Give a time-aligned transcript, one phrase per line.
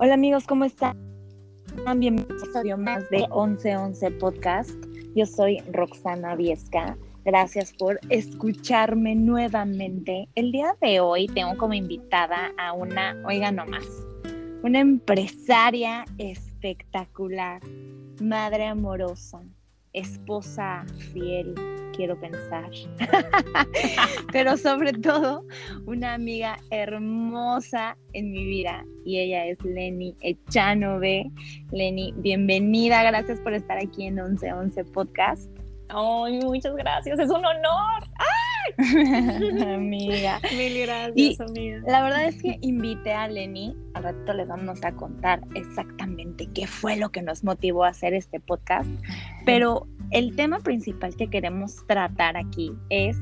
[0.00, 0.96] Hola amigos, ¿cómo están?
[1.96, 4.70] Bienvenidos a un más de 1111 Podcast.
[5.16, 6.96] Yo soy Roxana Viesca.
[7.24, 10.28] Gracias por escucharme nuevamente.
[10.36, 13.88] El día de hoy tengo como invitada a una, oiga nomás,
[14.62, 17.60] una empresaria espectacular,
[18.20, 19.42] madre amorosa,
[19.92, 21.54] esposa fiel,
[21.94, 22.70] quiero pensar.
[24.32, 25.44] Pero sobre todo,
[25.86, 31.30] una amiga hermosa en mi vida y ella es Lenny Echanove.
[31.72, 35.50] Lenny, bienvenida, gracias por estar aquí en 1111 Podcast.
[35.88, 38.02] Ay, muchas gracias, es un honor.
[39.74, 40.40] amiga.
[40.56, 41.80] Mil gracias, amiga.
[41.86, 46.66] La verdad es que invité a Lenny, al rato les vamos a contar exactamente qué
[46.66, 48.88] fue lo que nos motivó a hacer este podcast,
[49.44, 53.16] pero el tema principal que queremos tratar aquí es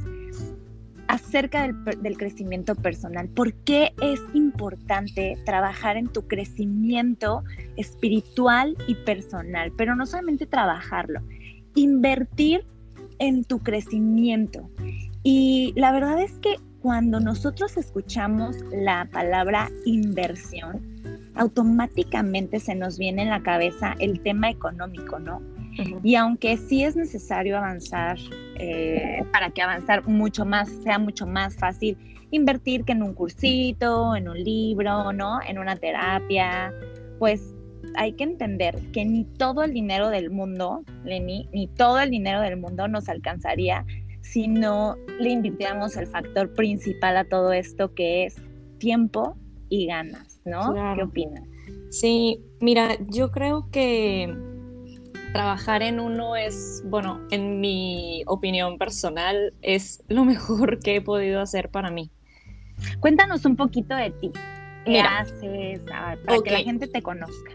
[1.08, 3.28] acerca del, del, crecimiento personal.
[3.28, 7.44] ¿Por qué es importante trabajar en tu crecimiento
[7.76, 9.72] espiritual y personal?
[9.76, 11.20] Pero no solamente trabajarlo,
[11.76, 12.66] invertir
[13.18, 14.68] en tu crecimiento.
[15.28, 20.80] Y la verdad es que cuando nosotros escuchamos la palabra inversión,
[21.34, 25.42] automáticamente se nos viene en la cabeza el tema económico, ¿no?
[26.04, 28.18] Y aunque sí es necesario avanzar,
[28.60, 31.98] eh, para que avanzar mucho más, sea mucho más fácil,
[32.30, 35.40] invertir que en un cursito, en un libro, ¿no?
[35.42, 36.72] En una terapia,
[37.18, 37.52] pues
[37.96, 42.40] hay que entender que ni todo el dinero del mundo, Lenny, ni todo el dinero
[42.42, 43.84] del mundo nos alcanzaría
[44.32, 48.36] si no le invirtiéramos el factor principal a todo esto que es
[48.78, 49.36] tiempo
[49.68, 50.74] y ganas, ¿no?
[50.94, 51.44] ¿Qué opinas?
[51.90, 54.34] Sí, mira, yo creo que
[55.32, 61.40] trabajar en uno es, bueno, en mi opinión personal, es lo mejor que he podido
[61.40, 62.10] hacer para mí.
[63.00, 64.32] Cuéntanos un poquito de ti.
[64.84, 65.80] ¿Qué haces?
[65.80, 67.52] Para que la gente te conozca.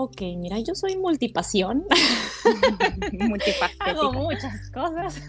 [0.00, 1.84] Ok, mira, yo soy multipasión.
[3.80, 5.20] Hago muchas cosas.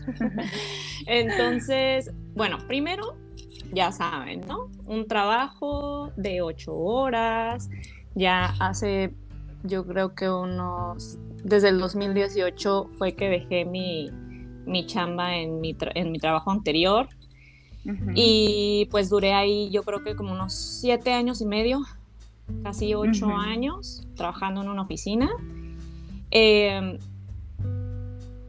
[1.07, 3.15] Entonces, bueno, primero,
[3.73, 4.69] ya saben, ¿no?
[4.85, 7.67] Un trabajo de ocho horas.
[8.13, 9.11] Ya hace,
[9.63, 14.11] yo creo que unos, desde el 2018 fue que dejé mi,
[14.67, 17.09] mi chamba en mi, en mi trabajo anterior.
[18.13, 21.81] Y pues duré ahí, yo creo que como unos siete años y medio
[22.63, 25.29] casi ocho años trabajando en una oficina.
[26.31, 26.97] Em,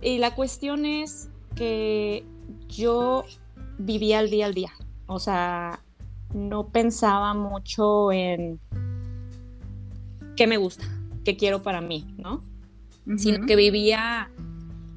[0.03, 2.25] y la cuestión es que
[2.69, 3.25] yo
[3.79, 4.73] vivía el día al día,
[5.07, 5.81] o sea,
[6.35, 8.61] no pensaba mucho en
[10.37, 10.85] qué me gusta,
[11.25, 12.43] qué quiero para mí, ¿no?
[13.17, 14.31] Sino que vivía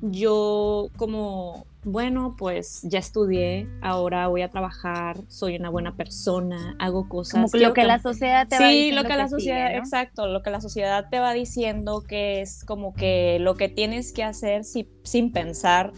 [0.01, 7.09] yo como bueno, pues ya estudié, ahora voy a trabajar, soy una buena persona, hago
[7.09, 7.51] cosas.
[7.51, 9.01] Como lo que, la sociedad te va diciendo.
[9.01, 12.63] Sí, lo que, la sociedad, exacto, lo que la sociedad te va diciendo que es
[12.63, 15.91] como que lo que tienes que hacer sin pensar,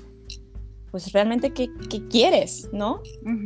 [0.89, 1.69] pues realmente qué,
[2.09, 3.01] quieres, ¿no?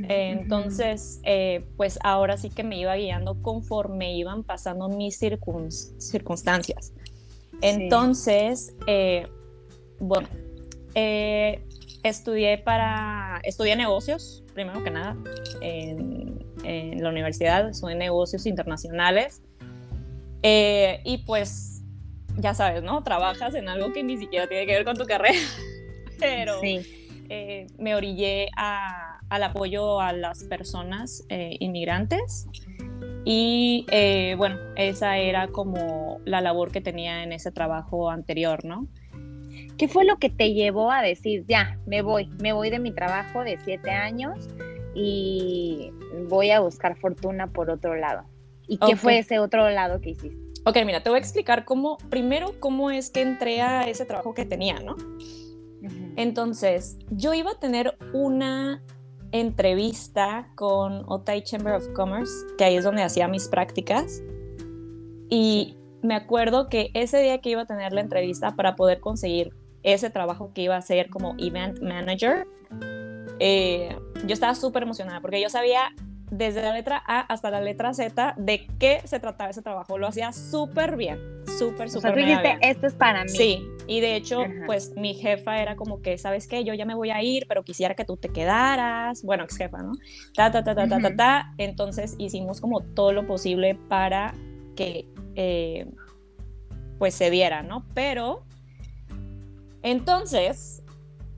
[0.08, 6.94] entonces, eh, pues ahora sí que me iba guiando conforme iban pasando mis circunstancias.
[7.62, 9.28] Entonces, eh,
[10.00, 10.30] bueno,
[10.96, 11.66] eh,
[12.04, 15.16] estudié para, estudié negocios, primero que nada,
[15.62, 16.40] en,
[17.02, 19.42] la universidad, estudié negocios internacionales.
[20.44, 21.82] Eh, y pues,
[22.38, 23.04] ya sabes, ¿no?
[23.04, 25.40] Trabajas en algo que ni siquiera tiene que ver con tu carrera,
[26.20, 32.48] pero eh, me orillé al apoyo a las personas eh, inmigrantes.
[33.26, 33.86] Y
[34.38, 38.88] bueno, esa era como la labor que tenía en ese trabajo anterior, ¿no?
[39.80, 42.92] ¿Qué fue lo que te llevó a decir, ya, me voy, me voy de mi
[42.92, 44.50] trabajo de siete años
[44.94, 45.94] y
[46.28, 48.26] voy a buscar fortuna por otro lado?
[48.68, 50.38] ¿Y qué fue ese otro lado que hiciste?
[50.66, 54.34] Ok, mira, te voy a explicar cómo, primero, cómo es que entré a ese trabajo
[54.34, 54.98] que tenía, ¿no?
[56.18, 58.84] Entonces, yo iba a tener una
[59.32, 64.22] entrevista con Otay Chamber of Commerce, que ahí es donde hacía mis prácticas.
[65.30, 69.54] Y me acuerdo que ese día que iba a tener la entrevista para poder conseguir
[69.84, 72.48] ese trabajo que iba a hacer como event manager,
[73.40, 73.96] eh,
[74.26, 75.92] yo estaba súper emocionada porque yo sabía
[76.32, 79.98] desde la letra A hasta la letra Z de qué se trataba ese trabajo.
[79.98, 81.20] Lo hacía súper bien,
[81.58, 82.28] súper, súper bien.
[82.28, 83.30] dijiste, esto es para mí.
[83.30, 86.64] Sí, y de hecho, pues mi jefa era como que, ¿sabes qué?
[86.64, 89.24] Yo ya me voy a ir, pero quisiera que tú te quedaras.
[89.24, 89.94] Bueno, ex jefa, ¿no?
[90.36, 91.54] Ta, ta, ta, ta, ta, ta, ta.
[91.58, 94.34] Entonces hicimos como todo lo posible para
[94.76, 95.88] que, eh,
[97.00, 97.86] pues se diera, ¿no?
[97.94, 98.46] Pero
[99.84, 100.84] entonces,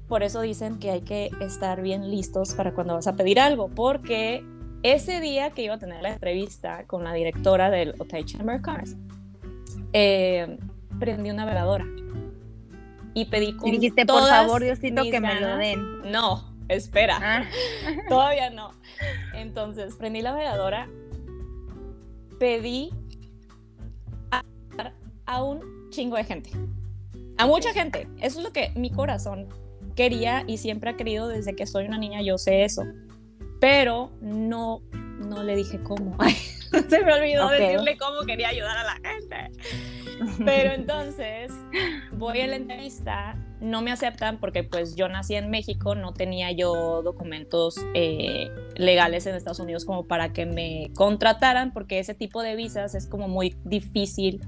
[0.07, 3.69] por eso dicen que hay que estar bien listos para cuando vas a pedir algo,
[3.69, 4.43] porque
[4.83, 8.95] ese día que iba a tener la entrevista con la directora del Hotel Chamber Cars,
[9.93, 10.57] eh,
[10.99, 11.85] prendí una veladora
[13.13, 16.11] y pedí con dijiste, por favor, Diosito, que me lo den.
[16.11, 17.43] No, espera, ah.
[18.09, 18.71] todavía no.
[19.33, 20.89] Entonces, prendí la veladora,
[22.39, 22.89] pedí
[24.31, 24.43] a,
[25.25, 26.51] a un chingo de gente,
[27.41, 28.07] a mucha gente.
[28.21, 29.47] Eso es lo que mi corazón
[29.95, 32.83] quería y siempre ha querido desde que soy una niña, yo sé eso.
[33.59, 34.81] Pero no,
[35.17, 36.15] no le dije cómo.
[36.89, 39.47] Se me olvidó decirle cómo quería ayudar a la gente.
[40.45, 41.51] Pero entonces
[42.11, 46.51] voy a la entrevista, no me aceptan porque pues yo nací en México, no tenía
[46.51, 52.43] yo documentos eh, legales en Estados Unidos como para que me contrataran, porque ese tipo
[52.43, 54.41] de visas es como muy difícil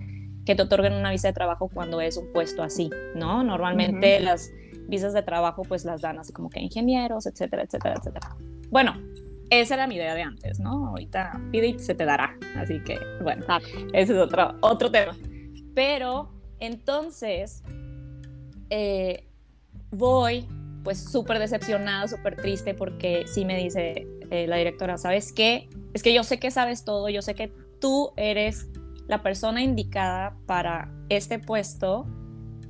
[0.46, 3.44] que te otorguen una visa de trabajo cuando es un puesto así, ¿no?
[3.44, 4.52] Normalmente las
[4.88, 8.36] visas de trabajo pues las dan así como que ingenieros, etcétera, etcétera, etcétera.
[8.70, 8.96] Bueno,
[9.50, 10.88] esa era mi idea de antes, ¿no?
[10.88, 12.38] Ahorita pide y se te dará.
[12.58, 13.46] Así que, bueno,
[13.94, 15.16] ese es otro, otro tema.
[15.74, 17.64] Pero entonces
[18.70, 19.28] eh,
[19.92, 20.48] voy
[20.84, 25.70] pues súper decepcionada, súper triste porque sí me dice eh, la directora, ¿sabes qué?
[25.94, 28.70] Es que yo sé que sabes todo, yo sé que tú eres
[29.14, 32.08] la persona indicada para este puesto,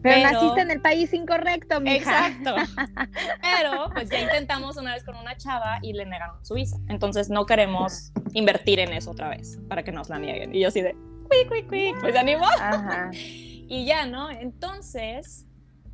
[0.02, 2.28] pero, naciste en el país incorrecto, mija.
[2.28, 2.56] Exacto.
[3.42, 6.76] Pero pues ya intentamos una vez con una chava y le negaron su visa.
[6.90, 10.54] Entonces no queremos invertir en eso otra vez para que nos la nieguen.
[10.54, 10.98] Y yo así de,
[11.32, 12.48] quick, quick, quick, pues animó.
[12.60, 13.10] Ajá.
[13.14, 14.30] Y ya, ¿no?
[14.30, 15.48] Entonces...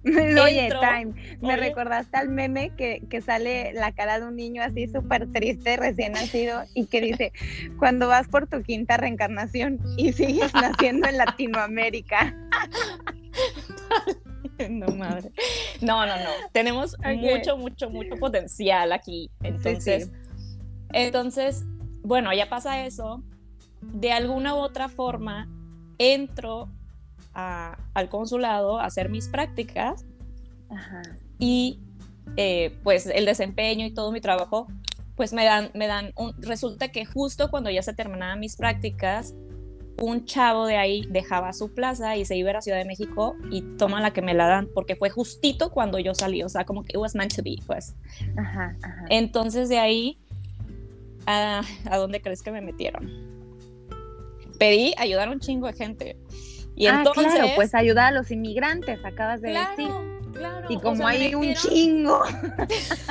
[0.43, 4.87] Oye, Time, me recordaste al meme que, que, sale la cara de un niño así
[4.87, 7.33] súper triste, recién nacido, y que dice,
[7.77, 12.33] cuando vas por tu quinta reencarnación y sigues naciendo en Latinoamérica.
[14.69, 15.31] no, madre.
[15.81, 16.29] No, no, no.
[16.53, 19.29] Tenemos mucho, mucho, mucho potencial aquí.
[19.43, 20.11] Entonces,
[20.93, 21.65] entonces,
[22.03, 23.23] bueno, ya pasa eso.
[23.81, 25.47] De alguna u otra forma,
[25.97, 26.69] entro
[27.93, 30.05] al consulado a hacer mis prácticas
[31.37, 31.79] y
[32.37, 34.67] eh, pues el desempeño y todo mi trabajo,
[35.15, 39.33] pues me dan, me dan un, resulta que justo cuando ya se terminaban mis prácticas,
[40.01, 43.35] un chavo de ahí dejaba su plaza y se iba a la Ciudad de México
[43.51, 46.65] y toma la que me la dan, porque fue justito cuando yo salí, o sea,
[46.65, 47.95] como que it was meant to be, pues.
[48.37, 49.05] Ajá, ajá.
[49.09, 50.17] Entonces de ahí,
[51.25, 53.09] ¿a, ¿a dónde crees que me metieron?
[54.57, 56.17] Pedí ayudar a un chingo de gente.
[56.79, 59.91] Y ah, entonces, claro, pues ayudar a los inmigrantes, acabas de decir.
[60.33, 62.21] Claro, y como hay un chingo.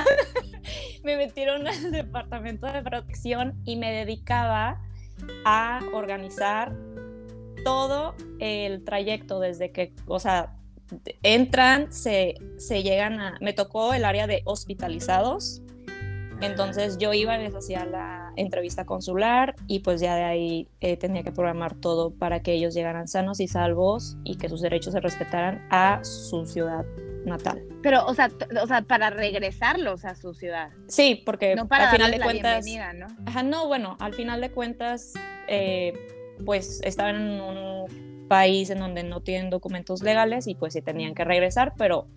[1.03, 4.81] me metieron al departamento de protección y me dedicaba
[5.45, 6.75] a organizar
[7.63, 10.55] todo el trayecto desde que, o sea,
[11.21, 13.37] entran, se, se llegan a...
[13.39, 15.61] Me tocó el área de hospitalizados,
[16.41, 21.23] entonces yo iba, les hacía la entrevista consular y pues ya de ahí eh, tenía
[21.23, 24.99] que programar todo para que ellos llegaran sanos y salvos y que sus derechos se
[24.99, 26.85] respetaran a su ciudad
[27.25, 27.61] natal.
[27.81, 28.29] Pero, o sea,
[28.61, 30.69] o sea, para regresarlos a su ciudad.
[30.87, 32.65] Sí, porque no para al final de cuentas.
[32.95, 33.07] ¿no?
[33.25, 35.13] Ajá, no, bueno, al final de cuentas,
[35.47, 35.93] eh,
[36.45, 41.15] pues estaban en un país en donde no tienen documentos legales y pues sí tenían
[41.15, 42.07] que regresar, pero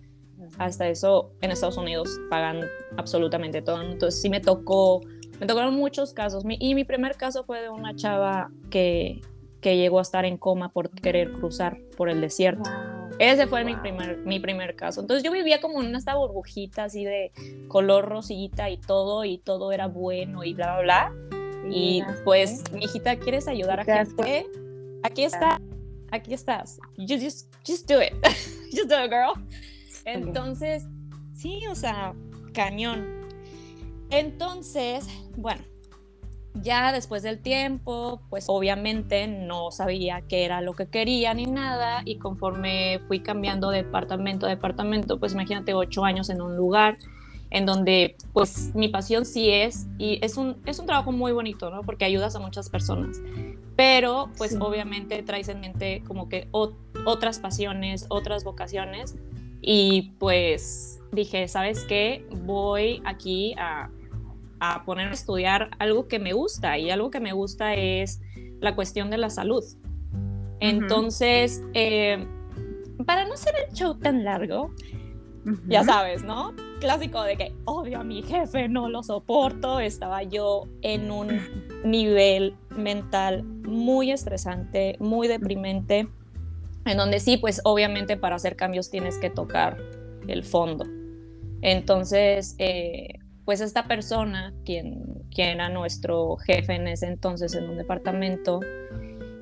[0.57, 2.61] hasta eso en Estados Unidos pagan
[2.97, 3.81] absolutamente todo.
[3.81, 5.01] Entonces sí me tocó,
[5.39, 6.43] me tocaron muchos casos.
[6.47, 9.21] y mi primer caso fue de una chava que,
[9.61, 12.69] que llegó a estar en coma por querer cruzar por el desierto.
[13.19, 15.01] Ese fue mi, primer, mi primer caso.
[15.01, 17.31] Entonces yo vivía como en esta burbujita así de
[17.67, 21.69] color rosita y todo, y todo era bueno y bla, bla, bla.
[21.69, 24.47] Y pues, mi hijita, ¿quieres ayudar a gente?
[25.03, 25.61] Aquí está,
[26.11, 26.79] aquí estás.
[26.97, 28.13] just, just do it.
[28.71, 29.33] just do it, girl.
[30.05, 30.85] Entonces,
[31.33, 32.13] sí, o sea,
[32.53, 33.05] cañón.
[34.09, 35.07] Entonces,
[35.37, 35.63] bueno,
[36.55, 42.03] ya después del tiempo, pues obviamente no sabía qué era lo que quería ni nada
[42.05, 46.97] y conforme fui cambiando de departamento a departamento, pues imagínate ocho años en un lugar
[47.49, 51.69] en donde pues mi pasión sí es y es un, es un trabajo muy bonito,
[51.69, 51.81] ¿no?
[51.81, 53.19] Porque ayudas a muchas personas,
[53.75, 59.15] pero pues obviamente traes en mente como que otras pasiones, otras vocaciones
[59.63, 62.27] y pues dije, ¿sabes qué?
[62.43, 63.89] Voy aquí a
[64.63, 68.21] a poner a estudiar algo que me gusta y algo que me gusta es
[68.61, 69.63] la cuestión de la salud.
[70.61, 72.25] Entonces, eh,
[73.05, 74.73] para no ser el show tan largo,
[75.67, 76.53] ya sabes, ¿no?
[76.79, 81.41] Clásico de que odio a mi jefe, no lo soporto, estaba yo en un
[81.83, 86.07] nivel mental muy estresante, muy deprimente,
[86.85, 89.77] en donde sí, pues obviamente para hacer cambios tienes que tocar
[90.27, 90.85] el fondo.
[91.61, 97.77] Entonces, eh, pues esta persona, quien, quien era nuestro jefe en ese entonces en un
[97.77, 98.59] departamento,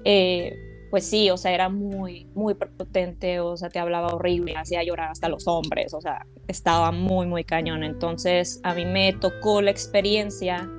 [0.04, 0.56] eh,
[0.92, 5.10] pues sí, o sea, era muy, muy potente, o sea, te hablaba horrible, hacía llorar
[5.10, 7.84] hasta los hombres, o sea, estaba muy, muy cañón.
[7.84, 10.70] Entonces, a mí me tocó la experiencia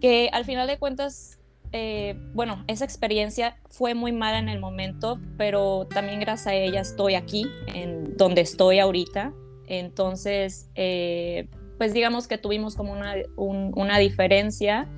[0.00, 1.38] que al final de cuentas,
[1.72, 6.80] eh, bueno, esa experiencia fue muy mala en el momento, pero también gracias a ella
[6.80, 9.32] estoy aquí, en donde estoy ahorita.
[9.66, 11.48] Entonces, eh,
[11.78, 14.88] pues digamos que tuvimos como una, una diferencia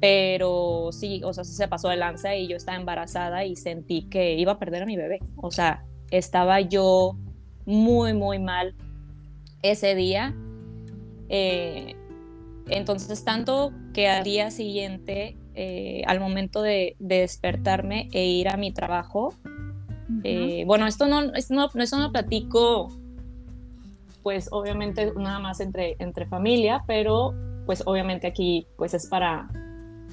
[0.00, 4.34] pero sí, o sea, se pasó de lanza y yo estaba embarazada y sentí que
[4.34, 5.18] iba a perder a mi bebé.
[5.36, 7.16] O sea, estaba yo
[7.66, 8.74] muy, muy mal
[9.62, 10.34] ese día.
[11.28, 11.96] Eh,
[12.68, 18.72] entonces, tanto que al día siguiente, eh, al momento de, despertarme e ir a mi
[18.72, 19.34] trabajo,
[20.22, 22.96] eh, bueno, esto no, esto no, esto no platico,
[24.22, 27.34] pues obviamente nada más entre, entre familia, pero
[27.66, 29.48] pues obviamente aquí pues es para,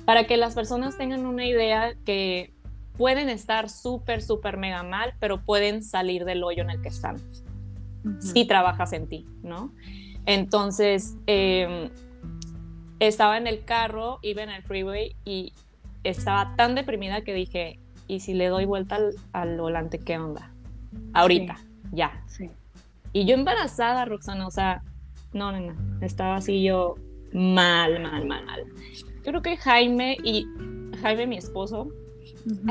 [0.04, 2.52] para que las personas tengan una idea que
[2.98, 7.18] pueden estar súper, súper mega mal, pero pueden salir del hoyo en el que están
[8.20, 9.72] si trabajas en ti, ¿no?
[10.26, 11.92] Entonces, em,
[13.00, 15.54] estaba en el carro, iba en el freeway y
[16.04, 19.00] estaba tan deprimida que dije, ¿y si le doy vuelta
[19.34, 20.52] al, volante, qué onda?
[21.14, 21.58] Ahorita,
[21.92, 22.24] ya.
[22.28, 22.50] Sí.
[23.14, 24.84] Y yo embarazada, Roxana, o sea,
[25.34, 26.96] no, no, no, estaba así yo
[27.34, 28.64] mal, mal, mal, mal
[29.26, 30.46] yo creo que Jaime y
[31.02, 31.90] Jaime, mi esposo,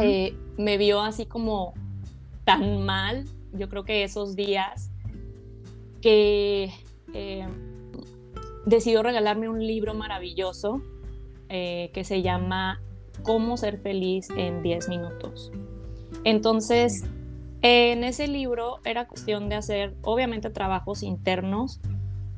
[0.01, 1.75] eh, me vio así como
[2.45, 4.91] tan mal, yo creo que esos días,
[6.01, 6.71] que
[7.13, 7.49] eh,
[8.67, 10.83] decidió regalarme un libro maravilloso
[11.49, 12.81] eh, que se llama
[13.23, 15.53] Cómo ser feliz en 10 minutos.
[16.25, 17.05] Entonces,
[17.63, 21.81] en ese libro era cuestión de hacer, obviamente, trabajos internos,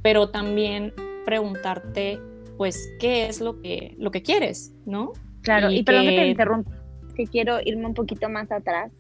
[0.03, 0.93] pero también
[1.25, 2.21] preguntarte
[2.57, 5.13] pues, qué es lo que, lo que quieres, ¿no?
[5.43, 6.17] Claro, y, perdón que...
[6.17, 6.71] te interrumpa,
[7.15, 8.93] que quiero irme un poquito más atrás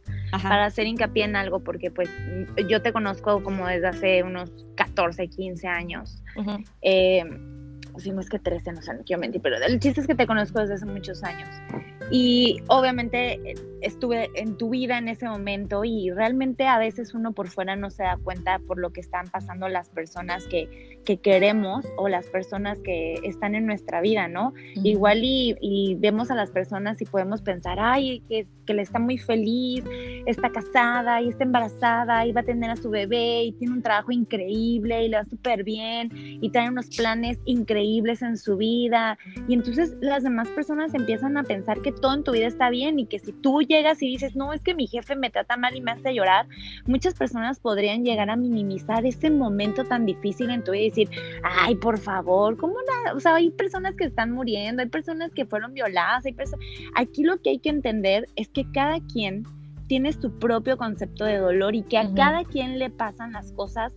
[0.43, 2.09] para hacer hincapié en algo, porque pues
[2.69, 6.23] yo te conozco como desde hace unos 14, 15 años.
[6.83, 10.15] Si no es que 13, no sé, no quiero mentir, pero el chiste es que
[10.15, 11.49] te conozco desde hace muchos años.
[12.11, 17.33] Y obviamente eh, estuve en tu vida en ese momento y realmente a veces uno
[17.33, 21.19] por fuera no se da cuenta por lo que están pasando las personas que, que
[21.19, 24.55] queremos o las personas que están en nuestra vida, ¿no?
[24.75, 28.99] Igual y, y, vemos a las personas y podemos pensar, ay, que, que le está
[28.99, 29.85] muy feliz,
[30.27, 33.83] está casada y está embarazada y va a tener a su bebé y tiene un
[33.83, 39.19] trabajo increíble y le va súper bien y tiene unos planes increíbles en su vida.
[39.49, 42.99] Y entonces las demás personas empiezan a pensar que todo en tu vida está bien
[42.99, 45.77] y que si tú llegas y dices, no, es que mi jefe me trata mal
[45.77, 46.47] y me hace llorar,
[46.87, 51.11] muchas personas podrían llegar a minimizar ese momento tan difícil en tu vida y decir,
[51.43, 52.75] ay, por favor, ¿cómo
[53.05, 53.17] nada?
[53.17, 56.65] O sea, hay personas que están muriendo, hay personas que fueron violadas, hay personas...
[56.95, 59.45] Aquí lo que hay que entender es que cada quien
[59.87, 63.93] tiene su propio concepto de dolor y que a cada quien le pasan las cosas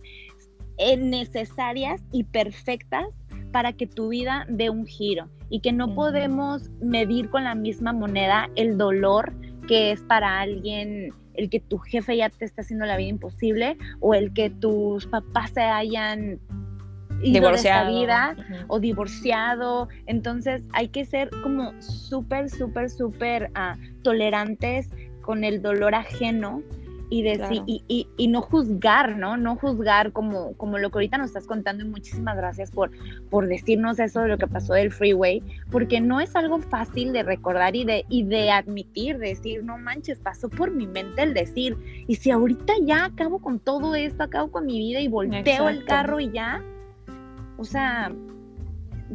[0.78, 3.08] eh, necesarias y perfectas
[3.50, 7.92] para que tu vida dé un giro y que no podemos medir con la misma
[7.92, 9.32] moneda el dolor
[9.66, 13.76] que es para alguien el que tu jefe ya te está haciendo la vida imposible
[14.00, 16.40] o el que tus papás se hayan
[17.22, 17.92] divorciado.
[17.92, 19.88] de esta vida o divorciado.
[20.06, 24.88] Entonces hay que ser como súper, súper, súper ah, tolerantes
[25.22, 26.62] con el dolor ajeno
[27.10, 29.36] y, decir, y, y, no juzgar, ¿no?
[29.36, 32.92] No juzgar como, como lo que ahorita nos estás contando y muchísimas gracias por,
[33.28, 37.24] por decirnos eso de lo que pasó del freeway, porque no es algo fácil de
[37.24, 41.76] recordar y de, y de admitir, decir, no manches, pasó por mi mente el decir,
[42.06, 45.84] y si ahorita ya acabo con todo esto, acabo con mi vida y volteo el
[45.84, 46.62] carro y ya,
[47.56, 48.12] o sea,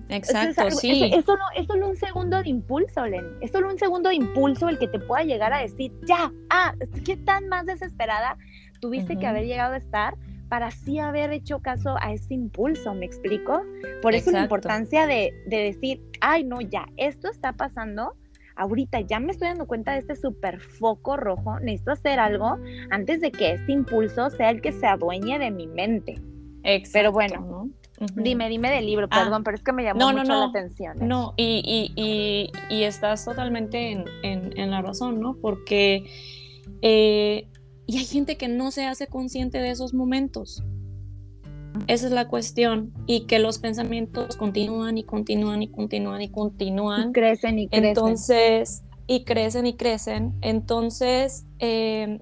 [0.09, 1.11] Exacto, sí.
[1.13, 3.27] Es, solo, es, solo, un segundo de impulso, Lenny.
[3.41, 6.73] Es solo un segundo de impulso el que te pueda llegar a decir, ya, ah,
[7.05, 8.37] ¿qué tan más desesperada
[8.79, 10.15] tuviste que haber llegado a estar
[10.49, 12.93] para así haber hecho caso a ese impulso?
[12.93, 13.61] ¿Me explico?
[14.01, 18.13] Por eso la importancia de, de decir, ay, no, ya, esto está pasando
[18.55, 22.57] ahorita ya me estoy dando cuenta de este super foco rojo, necesito hacer algo
[22.89, 26.15] antes de que este impulso sea el que se adueñe de mi mente.
[26.63, 27.69] Exacto, Pero bueno,
[28.15, 30.97] Dime, dime del libro, ah, perdón, pero es que me llamó mucho la atención.
[31.07, 35.37] No, y, y, y, estás totalmente en, en, la razón, ¿no?
[35.41, 36.05] Porque
[36.81, 37.47] eh,
[37.87, 40.63] y hay gente que no se hace consciente de esos momentos.
[41.87, 42.93] Esa es la cuestión.
[43.05, 47.09] Y que los pensamientos continúan y continúan y continúan y continúan.
[47.09, 47.85] Y crecen y crecen.
[47.85, 50.33] Entonces, y crecen y crecen.
[50.41, 52.19] Entonces, eh,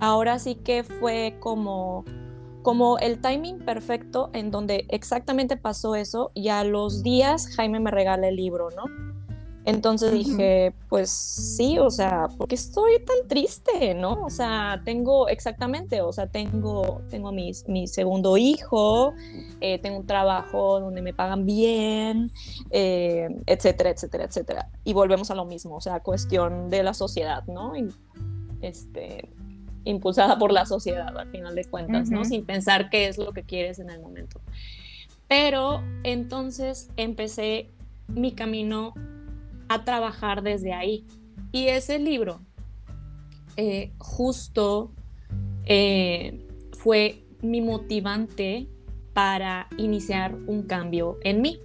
[0.00, 2.04] ahora sí que fue como
[2.62, 7.90] como el timing perfecto en donde exactamente pasó eso y a los días Jaime me
[7.90, 8.84] regala el libro, ¿no?
[9.68, 14.24] Entonces dije, pues sí, o sea, porque estoy tan triste, ¿no?
[14.24, 19.12] O sea, tengo exactamente, o sea, tengo, tengo mi, mi segundo hijo,
[19.60, 22.30] eh, tengo un trabajo donde me pagan bien,
[22.70, 24.70] eh, etcétera, etcétera, etcétera.
[24.84, 27.74] Y volvemos a lo mismo, o sea, cuestión de la sociedad, ¿no?
[28.62, 29.28] este,
[29.84, 32.24] impulsada por la sociedad, al final de cuentas, ¿no?
[32.24, 34.40] Sin pensar qué es lo que quieres en el momento.
[35.28, 37.68] Pero entonces empecé
[38.08, 38.94] mi camino
[39.68, 41.04] a trabajar desde ahí.
[41.52, 42.40] Y ese libro
[43.56, 44.92] eh, justo
[45.64, 48.66] eh, fue mi motivante
[49.12, 51.60] para iniciar un cambio en mí.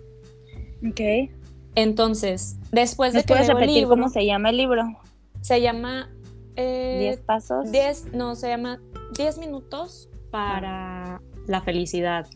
[0.88, 1.30] Ok.
[1.76, 4.84] Entonces, después de que puedes repetir cómo se llama el libro?
[5.42, 6.13] Se llama...
[6.56, 7.72] Eh, ¿Diez pasos?
[7.72, 8.80] Diez, no, se llama
[9.16, 12.28] Diez minutos para la felicidad.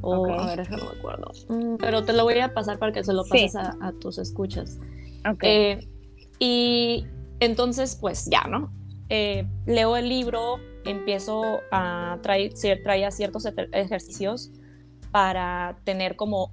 [0.00, 1.30] O, a ver, no me acuerdo.
[1.48, 4.78] Mm, pero te lo voy a pasar para que se lo pases a, tus escuchas.
[5.40, 5.88] Eh,
[6.38, 7.06] y
[7.40, 8.70] entonces, pues ya, ¿no?
[9.08, 14.50] Eh, leo el libro, empiezo a traer, traer ciertos ejercicios
[15.10, 16.50] para tener como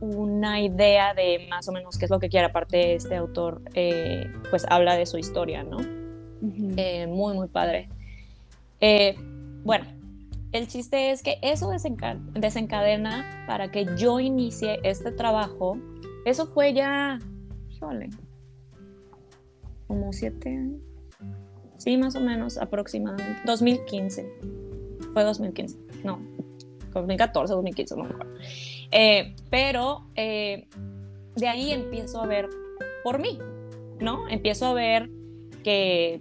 [0.00, 2.46] una idea de más o menos qué es lo que quiere.
[2.46, 6.01] Aparte, este autor, eh, pues habla de su historia, ¿no?
[6.42, 7.88] Muy, muy padre.
[9.64, 9.86] bueno,
[10.52, 15.78] el chiste es que eso desencadena para que yo inicie este trabajo.
[16.26, 17.18] Eso fue ya,
[17.70, 18.10] híjole,
[19.86, 20.80] como siete años.
[21.78, 23.40] Sí, más o menos, aproximadamente.
[23.44, 24.30] 2015.
[25.12, 25.78] Fue 2015.
[26.04, 26.20] No,
[26.92, 28.34] 2014, 2015, no me acuerdo.
[28.90, 30.68] Eh, pero eh,
[31.34, 32.48] de ahí empiezo a ver
[33.02, 33.38] por mí,
[34.00, 34.28] ¿no?
[34.28, 35.10] Empiezo a ver
[35.62, 36.20] que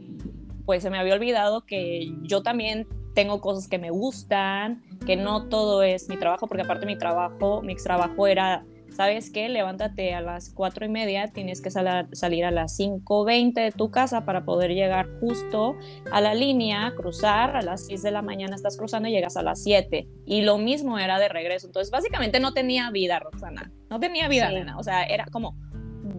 [0.66, 5.50] pues se me había olvidado que yo también tengo cosas que me gustan, que no
[5.50, 9.50] todo es mi trabajo, porque aparte mi trabajo, mi ex trabajo era, ¿sabes qué?
[9.50, 14.24] Levántate a las cuatro y media, tienes que salir a las 5.20 de tu casa
[14.24, 15.76] para poder llegar justo
[16.12, 19.44] a la línea, cruzar, a las 6 de la mañana estás cruzando y llegas a
[19.44, 20.08] las 7.
[20.26, 21.68] Y lo mismo era de regreso.
[21.68, 23.72] Entonces, básicamente no tenía vida, Roxana.
[23.90, 24.78] No tenía vida, nena.
[24.78, 25.58] O sea, era como,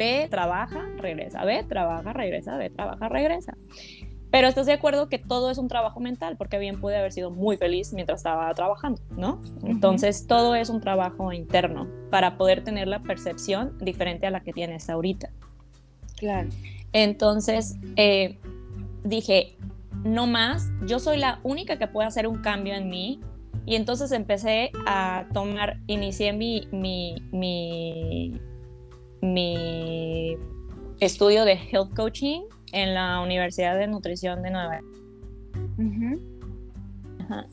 [0.03, 3.55] ve, trabaja, regresa, ve, trabaja, regresa, ve, trabaja, regresa.
[4.31, 7.31] Pero estás de acuerdo que todo es un trabajo mental, porque bien pude haber sido
[7.31, 9.43] muy feliz mientras estaba trabajando, ¿no?
[9.63, 14.53] Entonces, todo es un trabajo interno para poder tener la percepción diferente a la que
[14.53, 15.29] tienes ahorita.
[16.17, 16.49] Claro.
[16.95, 18.39] Entonces, eh,
[19.05, 19.59] dije,
[20.03, 23.21] no más, yo soy la única que puede hacer un cambio en mí.
[23.65, 28.41] Y entonces empecé a tomar, inicié mi, mi, mi,
[29.23, 30.37] mi
[31.01, 36.21] estudio de health coaching en la Universidad de Nutrición de Nueva York.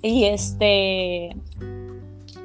[0.01, 1.29] Y este,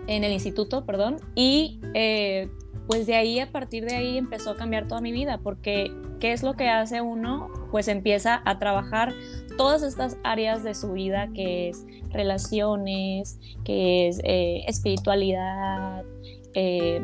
[0.07, 2.49] en el instituto, perdón, y eh,
[2.87, 6.33] pues de ahí, a partir de ahí empezó a cambiar toda mi vida, porque ¿qué
[6.33, 7.49] es lo que hace uno?
[7.71, 9.15] Pues empieza a trabajar
[9.57, 16.05] todas estas áreas de su vida, que es relaciones, que es eh, espiritualidad,
[16.53, 17.01] eh,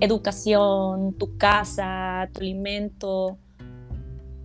[0.00, 3.38] educación, tu casa, tu alimento,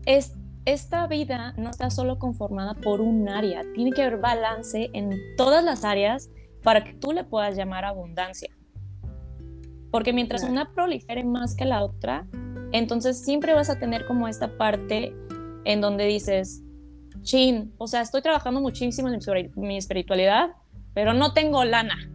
[0.05, 0.33] es,
[0.65, 5.63] esta vida no está solo conformada por un área, tiene que haber balance en todas
[5.63, 6.29] las áreas
[6.63, 8.49] para que tú le puedas llamar abundancia.
[9.91, 12.25] Porque mientras una prolifere más que la otra,
[12.71, 15.15] entonces siempre vas a tener como esta parte
[15.65, 16.63] en donde dices,
[17.21, 19.19] chin, o sea, estoy trabajando muchísimo en
[19.55, 20.51] mi espiritualidad,
[20.93, 22.09] pero no tengo lana.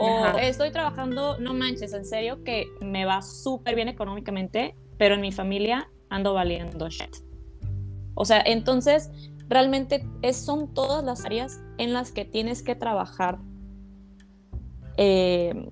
[0.00, 5.20] O estoy trabajando, no manches, en serio, que me va súper bien económicamente, pero en
[5.20, 7.16] mi familia ando valiendo shit.
[8.14, 9.10] O sea, entonces
[9.48, 13.38] realmente es, son todas las áreas en las que tienes que trabajar
[14.96, 15.68] eh,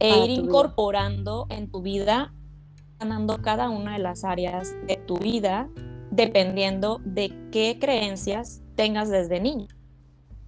[0.00, 2.34] e ir incorporando en tu vida,
[2.98, 5.68] ganando cada una de las áreas de tu vida,
[6.10, 9.68] dependiendo de qué creencias tengas desde niño.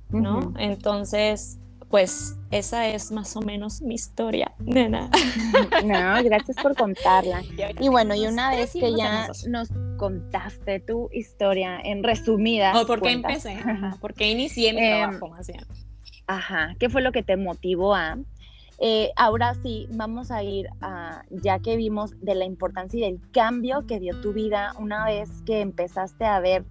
[0.08, 0.54] ¿No?
[0.58, 1.59] Entonces,
[1.90, 5.10] pues esa es más o menos mi historia, nena.
[5.84, 7.42] No, gracias por contarla.
[7.80, 12.76] Y bueno, y una vez que ya nos contaste tu historia en resumidas.
[12.76, 13.58] ¿O por qué empecé?
[14.00, 15.60] ¿Por qué inicié mi em, trabajo más bien?
[16.26, 18.18] Ajá, ¿qué fue lo que te motivó a?
[18.78, 23.20] Eh, ahora sí, vamos a ir a, ya que vimos de la importancia y del
[23.32, 26.64] cambio que dio tu vida una vez que empezaste a ver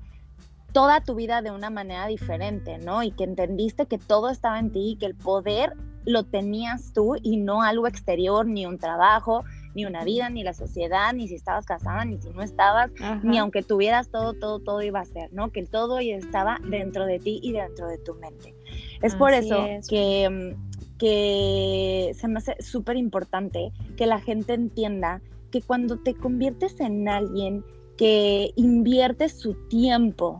[0.71, 3.03] toda tu vida de una manera diferente, ¿no?
[3.03, 5.73] Y que entendiste que todo estaba en ti y que el poder
[6.05, 9.43] lo tenías tú y no algo exterior, ni un trabajo,
[9.75, 12.91] ni una vida, ni la sociedad, ni si estabas casada, ni si no estabas,
[13.23, 15.51] ni aunque tuvieras todo, todo, todo iba a ser, ¿no?
[15.51, 18.55] Que el todo estaba dentro de ti y dentro de tu mente.
[19.01, 25.21] Es por eso que, mm, que se me hace súper importante que la gente entienda
[25.51, 27.63] que cuando te conviertes en alguien
[27.97, 30.39] que invierte su tiempo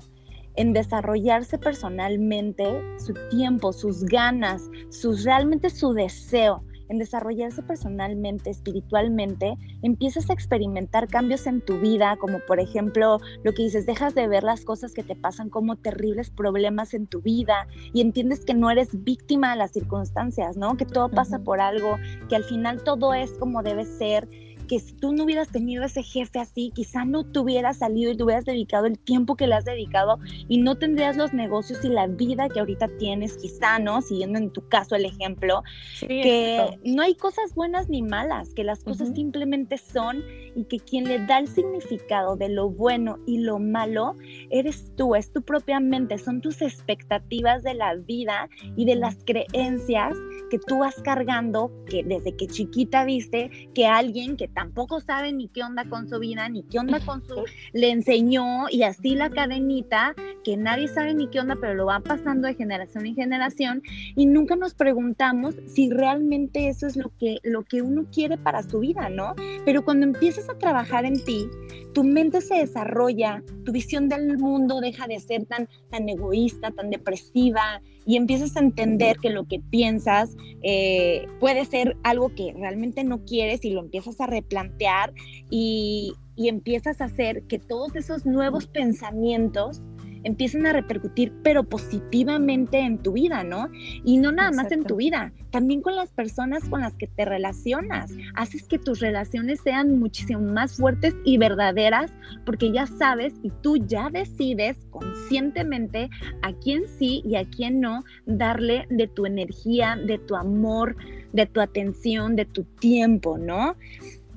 [0.59, 2.65] en desarrollarse personalmente,
[2.97, 11.07] su tiempo, sus ganas, sus realmente su deseo en desarrollarse personalmente, espiritualmente, empiezas a experimentar
[11.07, 14.93] cambios en tu vida, como por ejemplo lo que dices, dejas de ver las cosas
[14.93, 19.51] que te pasan como terribles problemas en tu vida y entiendes que no eres víctima
[19.51, 20.75] de las circunstancias, ¿no?
[20.75, 24.27] Que todo pasa por algo, que al final todo es como debe ser
[24.69, 28.17] que si tú no hubieras tenido ese jefe así, quizá no te hubieras salido y
[28.17, 31.89] te hubieras dedicado el tiempo que le has dedicado y no tendrías los negocios y
[31.89, 34.01] la vida que ahorita tienes, quizá, ¿no?
[34.03, 35.63] Siguiendo en tu caso el ejemplo,
[35.99, 40.23] que no hay cosas buenas ni malas, que las cosas simplemente son
[40.55, 44.15] y que quien le da el significado de lo bueno y lo malo
[44.51, 49.17] eres tú, es tu propia mente, son tus expectativas de la vida y de las
[49.25, 50.15] creencias
[50.51, 55.47] que tú vas cargando, que desde que chiquita viste que alguien que tampoco sabe ni
[55.47, 59.29] qué onda con su vida, ni qué onda con su, le enseñó y así la
[59.29, 63.81] cadenita, que nadie sabe ni qué onda, pero lo va pasando de generación en generación
[64.17, 68.61] y nunca nos preguntamos si realmente eso es lo que, lo que uno quiere para
[68.61, 69.33] su vida, ¿no?
[69.63, 71.47] Pero cuando empiezas a trabajar en ti,
[71.93, 76.89] tu mente se desarrolla, tu visión del mundo deja de ser tan, tan egoísta, tan
[76.89, 83.03] depresiva, y empiezas a entender que lo que piensas eh, puede ser algo que realmente
[83.03, 85.13] no quieres y lo empiezas a replantear
[85.49, 89.81] y, y empiezas a hacer que todos esos nuevos pensamientos
[90.23, 93.69] empiezan a repercutir, pero positivamente en tu vida, ¿no?
[94.03, 97.25] Y no nada más en tu vida, también con las personas con las que te
[97.25, 98.12] relacionas.
[98.36, 102.12] Haces que tus relaciones sean muchísimo más fuertes y verdaderas
[102.45, 106.10] porque ya sabes y tú ya decides conscientemente
[106.41, 110.95] a quién sí y a quién no darle de tu energía, de tu amor,
[111.34, 113.75] de tu atención, de tu tiempo, ¿no?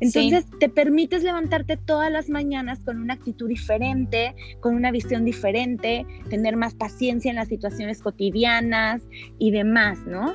[0.02, 6.04] Entonces te permites levantarte todas las mañanas con una actitud diferente, con una visión diferente,
[6.28, 9.02] tener más paciencia en las situaciones cotidianas
[9.38, 10.34] y demás, ¿no?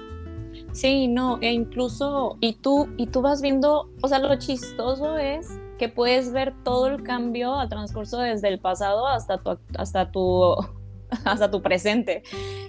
[0.72, 5.60] Sí, no, e incluso, y tú, y tú vas viendo, o sea, lo chistoso es
[5.78, 10.56] que puedes ver todo el cambio al transcurso desde el pasado hasta tu, hasta tu,
[11.26, 12.24] hasta tu presente.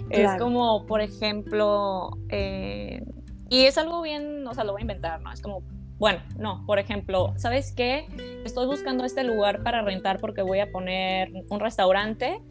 [0.09, 3.03] Es como, por ejemplo, eh,
[3.49, 5.31] y es algo bien, o sea, lo voy a inventar, ¿no?
[5.31, 5.63] Es como,
[5.99, 8.07] bueno, no, por ejemplo, ¿sabes qué?
[8.45, 12.41] Estoy buscando este lugar para rentar porque voy a poner un restaurante,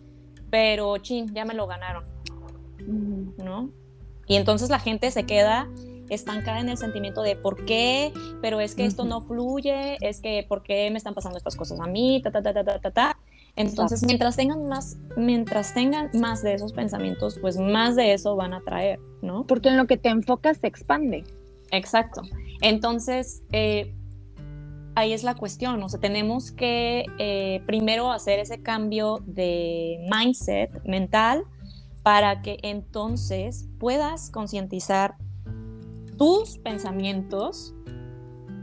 [0.51, 2.05] pero chin, ya me lo ganaron,
[3.39, 3.71] ¿no?
[4.27, 5.67] Y entonces la gente se queda
[6.11, 10.45] estancada en el sentimiento de por qué, pero es que esto no fluye, es que
[10.47, 12.91] por qué me están pasando estas cosas a mí, ta, ta, ta, ta, ta, ta,
[12.91, 13.19] ta.
[13.57, 18.53] Entonces, mientras tengan más, mientras tengan más de esos pensamientos, pues más de eso van
[18.53, 19.45] a traer, ¿no?
[19.45, 21.25] Porque en lo que te enfocas se expande.
[21.71, 22.23] Exacto.
[22.61, 23.95] Entonces, eh,
[24.95, 30.83] ahí es la cuestión, o sea, tenemos que eh, primero hacer ese cambio de mindset
[30.85, 31.45] mental
[32.03, 35.17] para que entonces puedas concientizar
[36.17, 37.75] tus pensamientos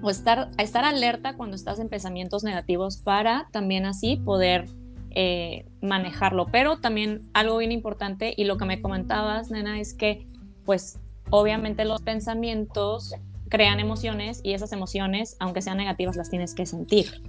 [0.02, 4.68] o estar, estar alerta cuando estás en pensamientos negativos para también así poder
[5.12, 6.48] eh, manejarlo.
[6.48, 10.28] Pero también algo bien importante y lo que me comentabas, nena, es que
[10.66, 13.16] pues obviamente los pensamientos
[13.50, 17.22] crean emociones y esas emociones, aunque sean negativas, las tienes que sentir.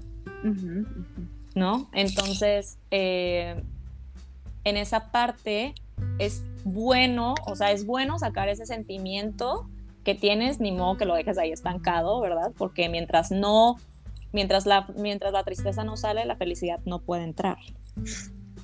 [1.54, 1.88] ¿No?
[1.92, 3.62] Entonces, eh,
[4.64, 5.74] en esa parte
[6.18, 9.66] es bueno, o sea, es bueno sacar ese sentimiento
[10.04, 12.52] que tienes, ni modo que lo dejes ahí estancado, ¿verdad?
[12.56, 13.76] Porque mientras no,
[14.32, 17.56] mientras la, mientras la tristeza no sale, la felicidad no puede entrar.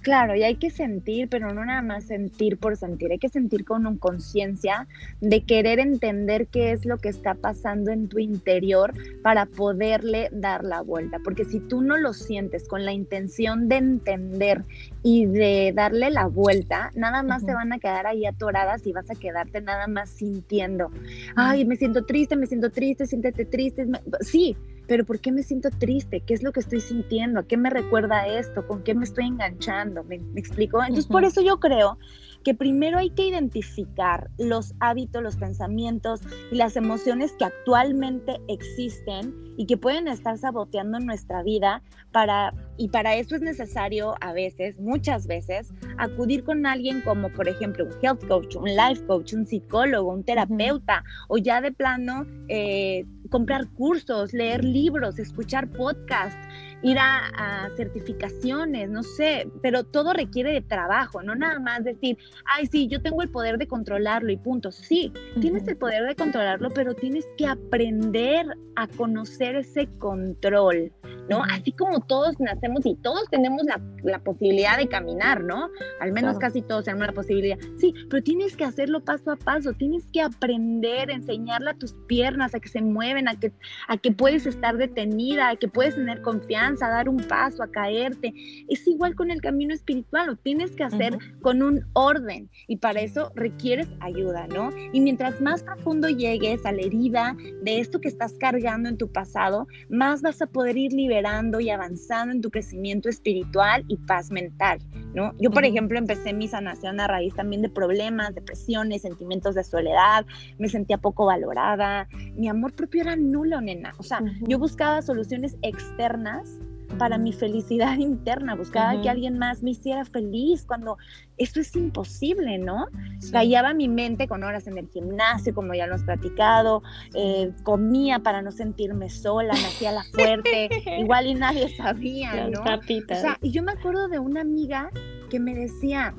[0.02, 3.64] Claro, y hay que sentir, pero no nada más sentir por sentir, hay que sentir
[3.64, 4.88] con un conciencia
[5.20, 10.64] de querer entender qué es lo que está pasando en tu interior para poderle dar
[10.64, 14.64] la vuelta, porque si tú no lo sientes con la intención de entender
[15.04, 19.08] y de darle la vuelta, nada más te van a quedar ahí atoradas y vas
[19.08, 20.90] a quedarte nada más sintiendo,
[21.36, 23.86] ay, me siento triste, me siento triste, siéntete triste,
[24.20, 26.20] sí, pero ¿por qué me siento triste?
[26.20, 27.40] ¿Qué es lo que estoy sintiendo?
[27.40, 28.66] ¿A qué me recuerda esto?
[28.66, 30.04] ¿Con qué me estoy enganchando?
[30.04, 30.80] ¿Me, explico?
[30.80, 31.98] Entonces, por eso yo creo
[32.42, 39.34] que primero hay que identificar los hábitos, los pensamientos y las emociones que actualmente existen
[39.56, 44.80] y que pueden estar saboteando nuestra vida para y para eso es necesario a veces,
[44.80, 49.46] muchas veces, acudir con alguien como por ejemplo un health coach, un life coach, un
[49.46, 56.48] psicólogo, un terapeuta o ya de plano eh, comprar cursos, leer libros, escuchar podcasts,
[56.82, 62.66] ir a, certificaciones, no sé, pero todo requiere de trabajo, no nada más decir, ay,
[62.66, 64.72] sí, yo tengo el poder de controlarlo y punto.
[64.72, 70.92] Sí, tienes el poder de controlarlo, pero tienes que aprender a conocer ese control,
[71.28, 71.42] ¿no?
[71.44, 75.68] Así como todos nacemos y todos tenemos la, posibilidad de caminar, ¿no?
[76.00, 77.58] Al menos casi todos tenemos la posibilidad.
[77.78, 82.54] Sí, pero tienes que hacerlo paso a paso, tienes que aprender, enseñarle a tus piernas
[82.54, 83.52] a que se mueven, a que,
[83.88, 87.70] a que puedes estar detenida, a que puedes tener confianza a dar un paso, a
[87.70, 88.32] caerte.
[88.68, 93.00] Es igual con el camino espiritual, lo tienes que hacer con un orden y para
[93.00, 94.70] eso requieres ayuda, ¿no?
[94.92, 99.10] Y mientras más profundo llegues a la herida de esto que estás cargando en tu
[99.10, 104.30] pasado, más vas a poder ir liberando y avanzando en tu crecimiento espiritual y paz
[104.30, 104.78] mental,
[105.14, 105.34] ¿no?
[105.38, 110.24] Yo, por ejemplo, empecé mi sanación a raíz también de problemas, depresiones, sentimientos de soledad,
[110.58, 113.92] me sentía poco valorada, mi amor propio era nulo, nena.
[113.98, 116.58] O sea, yo buscaba soluciones externas
[116.98, 120.98] para mi felicidad interna, buscaba que alguien más me hiciera feliz cuando
[121.38, 122.86] esto es imposible, ¿no?
[123.32, 126.82] Callaba mi mente con horas en el gimnasio, como ya lo hemos platicado,
[127.14, 132.60] eh, comía para no sentirme sola, me hacía la fuerte, igual y nadie sabía, ¿no?
[132.60, 134.90] O sea, y yo me acuerdo de una amiga
[135.30, 136.14] que me decía,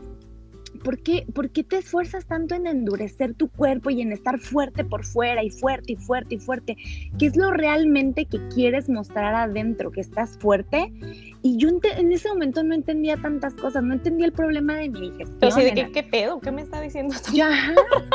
[0.83, 4.83] ¿por qué, ¿por qué te esfuerzas tanto en endurecer tu cuerpo y en estar fuerte
[4.83, 6.77] por fuera y fuerte y fuerte y fuerte?
[7.17, 9.91] ¿Qué es lo realmente que quieres mostrar adentro?
[9.91, 10.91] ¿Que estás fuerte?
[11.45, 15.11] Y yo en ese momento no entendía tantas cosas, no entendía el problema de mi
[15.11, 15.37] digestión.
[15.41, 16.39] Pero sí, ¿de qué, pedo?
[16.39, 17.13] ¿Qué me está diciendo?
[17.33, 17.51] Ya,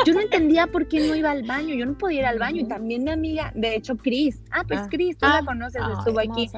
[0.03, 2.61] yo no entendía por qué no iba al baño, yo no podía ir al baño.
[2.61, 4.87] Y también mi amiga, de hecho, Cris, ah, pues ah.
[4.89, 5.45] Cris, tú la ah.
[5.45, 6.49] conoces, estuvo aquí.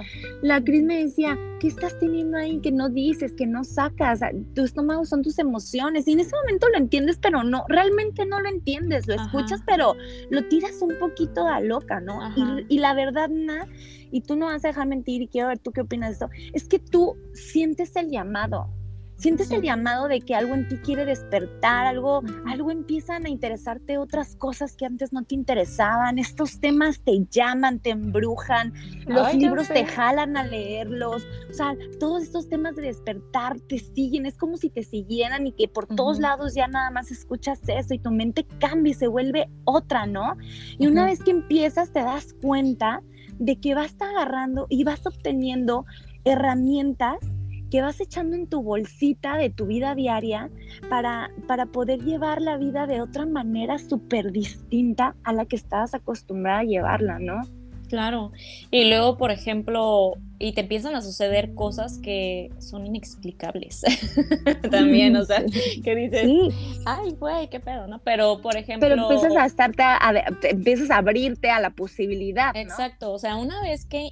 [0.41, 4.21] La Cris me decía, ¿qué estás teniendo ahí que no dices, que no sacas?
[4.55, 6.07] Tu estómago son tus emociones.
[6.07, 9.97] Y en ese momento lo entiendes, pero no, realmente no lo entiendes, lo escuchas, pero
[10.29, 12.17] lo tiras un poquito a loca, ¿no?
[12.37, 13.67] Y, y la verdad, nada
[14.11, 16.29] y tú no vas a dejar mentir y quiero ver tú qué opinas de esto,
[16.53, 18.69] es que tú sientes el llamado,
[19.21, 23.99] sientes el llamado de que algo en ti quiere despertar, algo, algo empiezan a interesarte
[23.99, 28.73] otras cosas que antes no te interesaban, estos temas te llaman, te embrujan,
[29.05, 34.25] los libros te jalan a leerlos, o sea, todos estos temas de despertar te siguen,
[34.25, 37.93] es como si te siguieran y que por todos lados ya nada más escuchas eso
[37.93, 40.35] y tu mente cambia y se vuelve otra, ¿no?
[40.79, 43.03] Y una vez que empiezas te das cuenta
[43.37, 45.85] de que vas agarrando y vas obteniendo
[46.25, 47.17] herramientas
[47.71, 50.49] que vas echando en tu bolsita de tu vida diaria
[50.89, 55.93] para, para poder llevar la vida de otra manera súper distinta a la que estabas
[55.93, 57.41] acostumbrada a llevarla, ¿no?
[57.91, 58.31] Claro.
[58.71, 63.81] Y luego, por ejemplo, y te empiezan a suceder cosas que son inexplicables
[64.71, 65.43] también, o sea,
[65.83, 66.25] que dices,
[66.85, 67.99] ay, güey, qué pedo, ¿no?
[68.05, 68.87] Pero, por ejemplo...
[68.87, 72.59] Pero empiezas a estarte, a, empiezas a abrirte a la posibilidad, ¿no?
[72.61, 74.11] Exacto, o sea, una vez que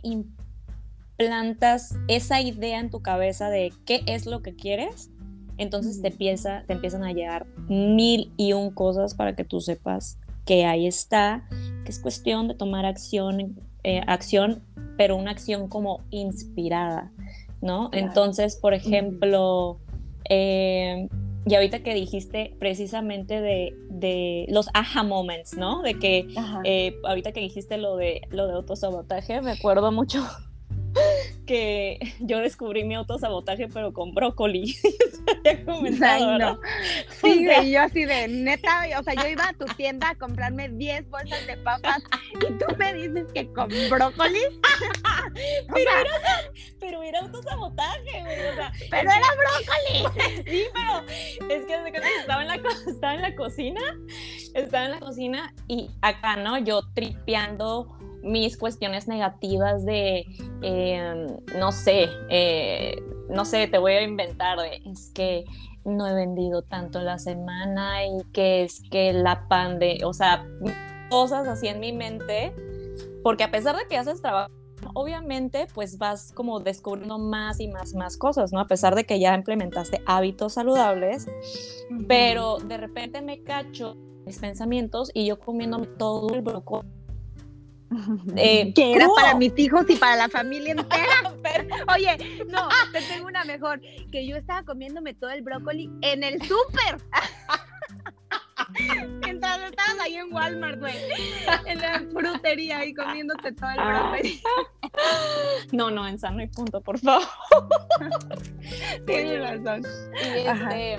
[1.20, 5.12] implantas esa idea en tu cabeza de qué es lo que quieres,
[5.58, 10.18] entonces te, empieza, te empiezan a llegar mil y un cosas para que tú sepas
[10.46, 11.46] que ahí está,
[11.84, 14.64] que es cuestión de tomar acción eh, acción,
[14.98, 17.12] pero una acción como inspirada,
[17.62, 17.90] ¿no?
[17.94, 19.80] Entonces, por ejemplo,
[20.30, 21.08] eh,
[21.46, 25.82] y ahorita que dijiste precisamente de, los aha moments, ¿no?
[25.82, 26.28] De que
[26.64, 30.26] eh, ahorita que dijiste lo de lo de autosabotaje, me acuerdo mucho
[31.50, 34.76] que yo descubrí mi autosabotaje, pero con brócoli.
[35.66, 36.60] no.
[37.22, 41.10] Sí, yo así de neta, o sea, yo iba a tu tienda a comprarme 10
[41.10, 42.04] bolsas de papas
[42.36, 44.42] y tú me dices que con brócoli.
[45.74, 46.12] pero, era,
[46.80, 48.48] pero era autosabotaje, güey.
[48.48, 50.44] O sea, pero era brócoli.
[50.46, 53.82] sí, pero es que estaba en, la, estaba en la cocina,
[54.54, 56.60] estaba en la cocina y acá, ¿no?
[56.60, 60.26] Yo tripeando mis cuestiones negativas de,
[60.62, 61.28] em,
[61.58, 65.46] no sé, eh, no sé, te voy a inventar, es que
[65.86, 70.46] no he vendido tanto la semana y que es que la pandemia, o sea,
[71.10, 72.54] cosas así en mi mente,
[73.24, 74.52] porque a pesar de que haces trabajo,
[74.94, 78.60] obviamente pues vas como descubriendo más y más, más cosas, ¿no?
[78.60, 81.28] A pesar de que ya implementaste hábitos saludables,
[82.08, 86.99] pero de repente me cacho mis pensamientos y yo comiendo todo el brócoli
[88.36, 91.86] eh, que era para mis hijos y para la familia entera.
[91.96, 96.42] Oye, no, te tengo una mejor, que yo estaba comiéndome todo el brócoli en el
[96.42, 97.02] súper.
[99.24, 100.96] Mientras estabas ahí en Walmart, güey,
[101.66, 104.42] en la frutería y comiéndote todo el brócoli.
[105.72, 107.28] No, no, en sano y punto, por favor.
[109.06, 109.84] Tienes razón.
[110.14, 110.98] Y, este,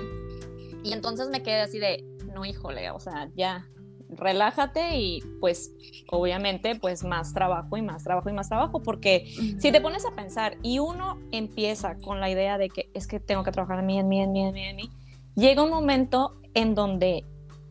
[0.83, 3.67] y entonces me quedé así de, no, híjole, o sea, ya,
[4.11, 5.71] relájate y pues
[6.09, 9.25] obviamente pues más trabajo y más trabajo y más trabajo porque
[9.59, 13.19] si te pones a pensar y uno empieza con la idea de que es que
[13.19, 14.89] tengo que trabajar en mí, en mí, en mí, en mí, en mí,
[15.35, 17.25] llega un momento en donde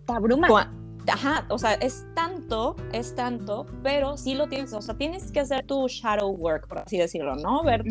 [0.06, 0.72] te abruma.
[1.08, 5.40] Ajá, o sea, es tanto, es tanto, pero sí lo tienes, o sea, tienes que
[5.40, 7.64] hacer tu shadow work, por así decirlo, ¿no?
[7.64, 7.82] Ver,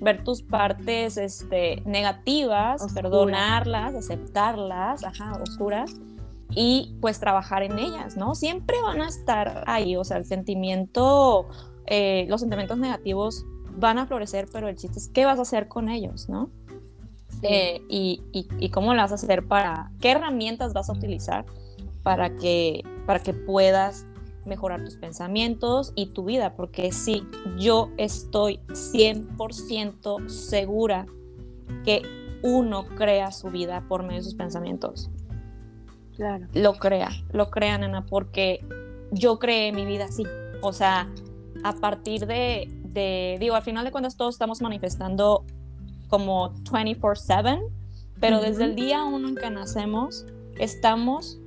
[0.00, 5.96] ver tus partes este, negativas, perdonarlas, aceptarlas, ajá, oscuras,
[6.50, 8.34] y pues trabajar en ellas, ¿no?
[8.34, 11.46] Siempre van a estar ahí, o sea, el sentimiento,
[11.86, 13.44] eh, los sentimientos negativos
[13.76, 16.50] van a florecer, pero el chiste es qué vas a hacer con ellos, ¿no?
[17.42, 21.46] Eh, y, y, cómo las vas a hacer para, qué herramientas vas a utilizar
[22.02, 24.06] para que, para que puedas
[24.44, 27.22] mejorar tus pensamientos y tu vida, porque sí,
[27.56, 31.06] yo estoy 100% segura
[31.84, 32.02] que
[32.42, 35.10] uno crea su vida por medio de sus pensamientos.
[36.18, 36.46] Claro.
[36.52, 38.64] Lo crea, lo crea, nena, porque
[39.12, 40.24] yo creé mi vida así.
[40.62, 41.08] O sea,
[41.62, 45.44] a partir de, de digo, al final de cuentas todos estamos manifestando
[46.08, 47.62] como 24/7,
[48.20, 50.26] pero desde el día uno en que nacemos,
[50.58, 51.38] estamos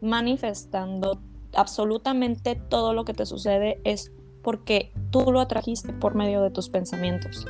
[0.00, 1.20] manifestando
[1.54, 4.10] absolutamente todo lo que te sucede es
[4.42, 7.46] porque tú lo atrajiste por medio de tus pensamientos.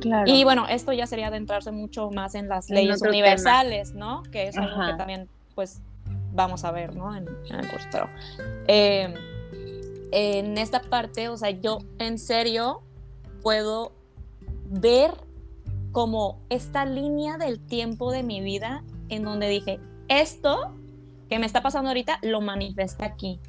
[0.00, 0.30] Claro.
[0.30, 4.22] Y bueno, esto ya sería adentrarse mucho más en las leyes universales, ¿no?
[4.30, 5.80] Que es algo que también pues
[6.32, 7.14] vamos a ver, ¿no?
[7.14, 7.88] En, el curso.
[7.90, 8.08] Pero
[8.66, 9.14] em,
[10.12, 12.82] en esta parte, o sea, yo en serio
[13.42, 13.92] puedo
[14.66, 15.12] ver
[15.92, 20.74] como esta línea del tiempo de mi vida en donde dije, esto
[21.28, 23.40] que me está pasando ahorita, lo manifesté aquí.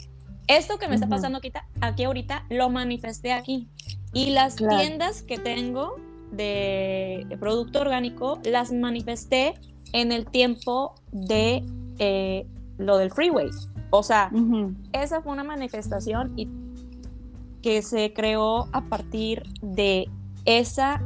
[0.47, 3.67] Esto que me está pasando aquí, aquí, ahorita, lo manifesté aquí.
[4.13, 5.95] Y las tiendas que tengo
[6.31, 9.55] de producto orgánico, las manifesté
[9.91, 11.63] en el tiempo de
[11.99, 12.45] eh,
[12.77, 13.49] lo del freeway.
[13.89, 14.31] O sea,
[14.91, 16.49] esa fue una manifestación y
[17.61, 20.09] que se creó a partir de
[20.45, 21.01] esa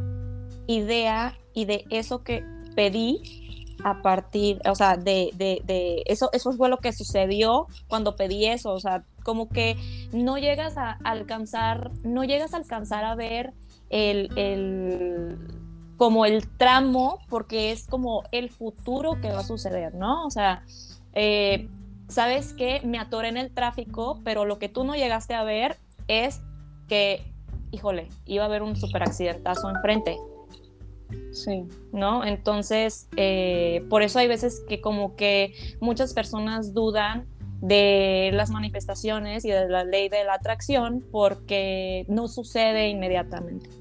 [0.67, 2.43] idea y de eso que
[2.75, 3.21] pedí
[3.83, 8.71] a partir, o sea, de, de, eso, eso fue lo que sucedió cuando pedí eso,
[8.71, 9.77] o sea, como que
[10.11, 13.53] no llegas a alcanzar, no llegas a alcanzar a ver
[13.89, 15.37] el, el
[15.99, 20.25] como el tramo, porque es como el futuro que va a suceder, ¿no?
[20.25, 20.63] O sea,
[21.11, 21.67] eh,
[22.07, 22.79] ¿sabes qué?
[22.85, 25.75] Me atoré en el tráfico, pero lo que tú no llegaste a ver
[26.07, 26.41] es
[26.87, 27.21] que,
[27.71, 30.17] híjole, iba a haber un super accidentazo enfrente.
[31.33, 31.65] Sí.
[31.91, 32.23] ¿No?
[32.23, 37.27] Entonces, eh, por eso hay veces que como que muchas personas dudan
[37.59, 43.78] de las manifestaciones y de la ley de la atracción porque no sucede inmediatamente.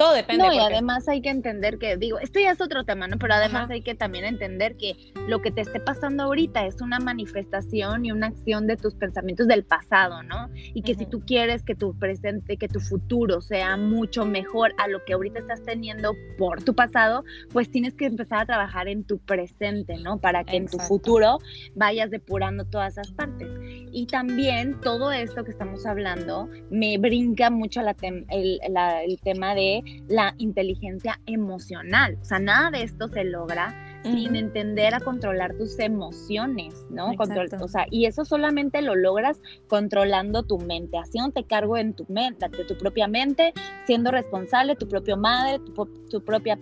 [0.00, 0.46] Todo depende.
[0.46, 3.18] No, y además hay que entender que, digo, esto ya es otro tema, ¿no?
[3.18, 4.96] Pero además hay que también entender que
[5.28, 9.46] lo que te esté pasando ahorita es una manifestación y una acción de tus pensamientos
[9.46, 10.48] del pasado, ¿no?
[10.72, 14.88] Y que si tú quieres que tu presente, que tu futuro sea mucho mejor a
[14.88, 19.04] lo que ahorita estás teniendo por tu pasado, pues tienes que empezar a trabajar en
[19.04, 20.18] tu presente, ¿no?
[20.18, 21.40] Para que en tu futuro
[21.74, 23.48] vayas depurando todas esas partes.
[23.92, 27.94] Y también todo esto que estamos hablando me brinca mucho la
[28.30, 32.18] el tema de la inteligencia emocional.
[32.20, 37.10] O sea, nada de esto se logra sin entender a controlar tus emociones, ¿no?
[37.10, 42.48] o sea, y eso solamente lo logras controlando tu mente, haciéndote cargo en tu mente,
[42.48, 43.52] de tu propia mente,
[43.84, 46.58] siendo responsable, tu propia madre, tu, tu propia,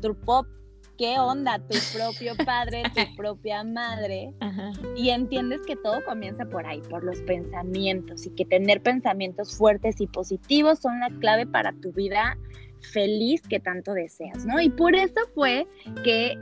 [0.00, 0.46] tu pop,
[0.96, 4.32] qué onda, tu propio padre, tu propia madre,
[4.96, 10.00] y entiendes que todo comienza por ahí, por los pensamientos, y que tener pensamientos fuertes
[10.00, 12.36] y positivos son la clave para tu vida
[12.92, 14.60] feliz que tanto deseas, ¿no?
[14.60, 15.66] Y por eso fue
[16.04, 16.38] que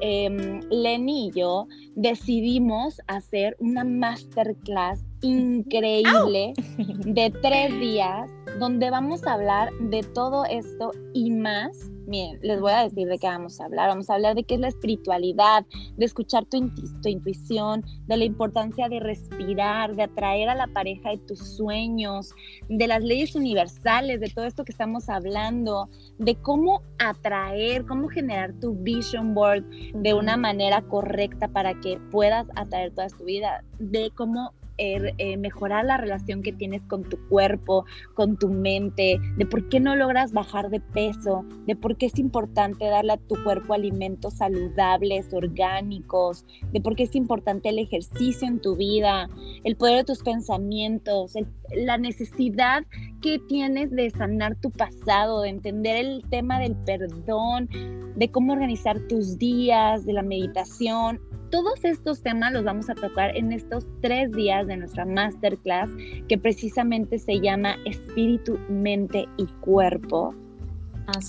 [0.00, 9.34] eh, Lenny y yo decidimos hacer una masterclass increíble de tres días donde vamos a
[9.34, 13.64] hablar de todo esto y más Miren, les voy a decir de qué vamos a
[13.64, 13.88] hablar.
[13.88, 15.64] Vamos a hablar de qué es la espiritualidad,
[15.96, 21.18] de escuchar tu, intuición, de la importancia de respirar, de atraer a la pareja de
[21.18, 22.34] tus sueños,
[22.68, 25.88] de las leyes universales, de todo esto que estamos hablando,
[26.18, 32.46] de cómo atraer, cómo generar tu vision board de una manera correcta para que puedas
[32.56, 37.18] atraer toda tu vida, de cómo Er, eh, mejorar la relación que tienes con tu
[37.28, 42.06] cuerpo, con tu mente, de por qué no logras bajar de peso, de por qué
[42.06, 47.78] es importante darle a tu cuerpo alimentos saludables, orgánicos, de por qué es importante el
[47.78, 49.28] ejercicio en tu vida,
[49.64, 51.34] el poder de tus pensamientos,
[51.74, 52.84] la necesidad
[53.20, 57.68] que tienes de sanar tu pasado, de entender el tema del perdón,
[58.16, 61.20] de cómo organizar tus días, de la meditación,
[61.52, 65.90] todos estos temas los vamos a tocar en estos tres días de nuestra masterclass
[66.26, 70.34] que precisamente se llama Espíritu, Mente y Cuerpo.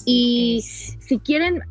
[0.06, 1.62] Y si quieren,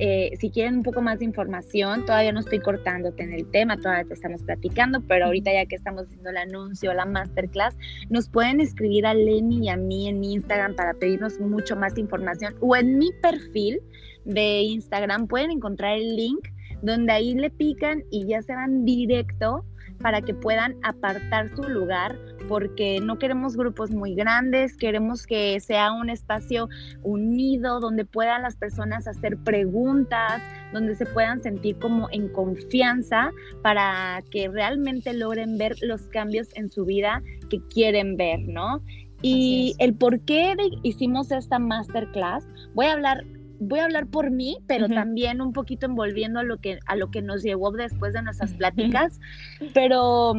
[0.00, 3.76] eh, si quieren un poco más de información, todavía no estoy cortándote en el tema,
[3.76, 7.76] todavía te estamos platicando, pero ahorita ya que estamos haciendo el anuncio, la masterclass,
[8.08, 12.56] nos pueden escribir a Lenny y a mí en Instagram para pedirnos mucho más información
[12.60, 13.80] o en mi perfil
[14.24, 16.48] de Instagram pueden encontrar el link
[16.82, 19.64] donde ahí le pican y ya se van directo
[20.00, 22.18] para que puedan apartar su lugar,
[22.48, 26.68] porque no queremos grupos muy grandes, queremos que sea un espacio
[27.02, 33.30] unido donde puedan las personas hacer preguntas, donde se puedan sentir como en confianza
[33.62, 38.82] para que realmente logren ver los cambios en su vida que quieren ver, ¿no?
[39.22, 43.24] Y el por qué hicimos esta masterclass, voy a hablar
[43.60, 47.10] voy a hablar por mí, pero también un poquito envolviendo a lo que a lo
[47.10, 49.20] que nos llevó después de nuestras pláticas,
[49.74, 50.34] pero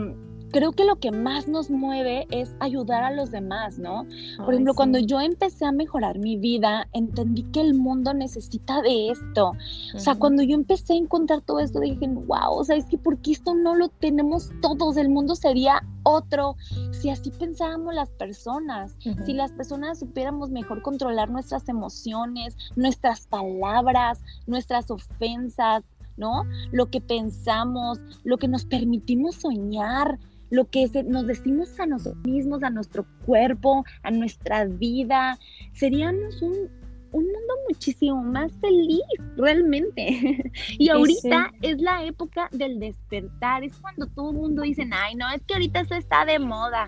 [0.52, 4.06] creo que lo que más nos mueve es ayudar a los demás, ¿no?
[4.38, 9.10] Por ejemplo, cuando yo empecé a mejorar mi vida, entendí que el mundo necesita de
[9.10, 9.54] esto.
[9.95, 12.97] O sea, cuando yo empecé a encontrar todo esto, dije, wow, o sea, es que
[12.97, 16.56] porque esto no lo tenemos todos, el mundo sería otro
[16.91, 18.95] si así pensábamos las personas,
[19.26, 25.84] si las personas supiéramos mejor controlar nuestras emociones, nuestras palabras, nuestras ofensas,
[26.18, 26.43] ¿no?
[26.72, 30.20] Lo que pensamos, lo que nos permitimos soñar,
[30.52, 35.39] lo que nos decimos a nosotros mismos, a nuestro cuerpo, a nuestra vida,
[35.74, 36.70] seríamos un,
[37.14, 39.02] mundo muchísimo más feliz,
[39.36, 40.52] realmente.
[40.78, 45.30] y ahorita es la época del despertar, es cuando todo el mundo dice, ay, no,
[45.34, 46.88] es que ahorita eso está de moda.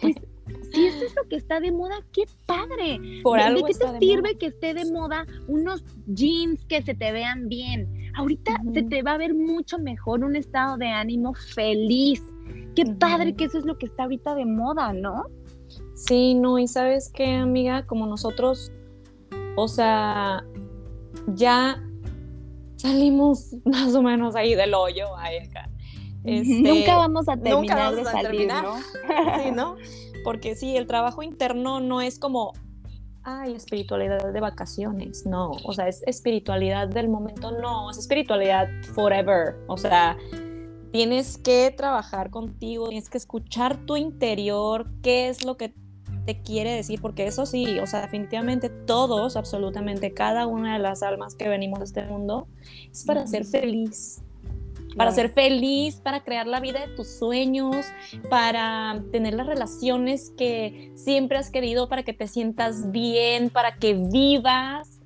[0.00, 0.14] Pues
[0.72, 3.00] si eso es lo que está de moda, qué padre.
[3.22, 7.48] Por ¿De, qué te sirve que esté de moda unos jeans que se te vean
[7.48, 8.12] bien?
[8.14, 12.22] Ahorita se te va a ver mucho mejor un estado de ánimo feliz
[12.74, 15.24] Qué padre que eso es lo que está ahorita de moda, ¿no?
[15.94, 18.70] Sí, no, y sabes qué, amiga, como nosotros,
[19.56, 20.44] o sea,
[21.28, 21.82] ya
[22.76, 25.70] salimos más o menos ahí del hoyo, ahí acá.
[26.24, 28.76] Este, nunca vamos a terminar de salir, ¿no?
[29.42, 29.76] sí, ¿no?
[30.24, 32.52] Porque sí, el trabajo interno no es como,
[33.22, 39.56] ay, espiritualidad de vacaciones, no, o sea, es espiritualidad del momento, no, es espiritualidad forever,
[39.68, 40.16] o sea,
[40.96, 45.74] tienes que trabajar contigo, tienes que escuchar tu interior, qué es lo que
[46.24, 51.02] te quiere decir, porque eso sí, o sea, definitivamente todos, absolutamente cada una de las
[51.02, 52.48] almas que venimos a este mundo
[52.90, 54.22] es para ser feliz.
[54.96, 57.76] Para ser feliz, para crear la vida de tus sueños,
[58.30, 63.92] para tener las relaciones que siempre has querido, para que te sientas bien, para que
[63.92, 64.98] vivas,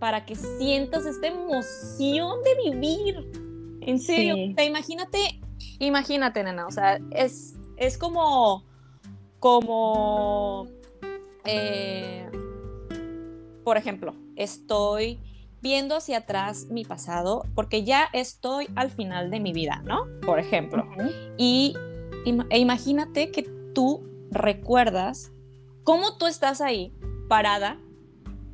[0.00, 3.43] para que sientas esta emoción de vivir
[3.86, 5.40] en serio, imagínate,
[5.78, 8.64] imagínate, nena, o sea, es, es como,
[9.38, 10.66] como,
[11.44, 12.28] eh,
[13.64, 15.20] por ejemplo, estoy
[15.60, 20.06] viendo hacia atrás mi pasado porque ya estoy al final de mi vida, ¿no?
[20.24, 20.86] Por ejemplo.
[21.38, 21.74] Y
[22.50, 25.32] e imagínate que tú recuerdas
[25.84, 26.92] cómo tú estás ahí,
[27.28, 27.78] parada,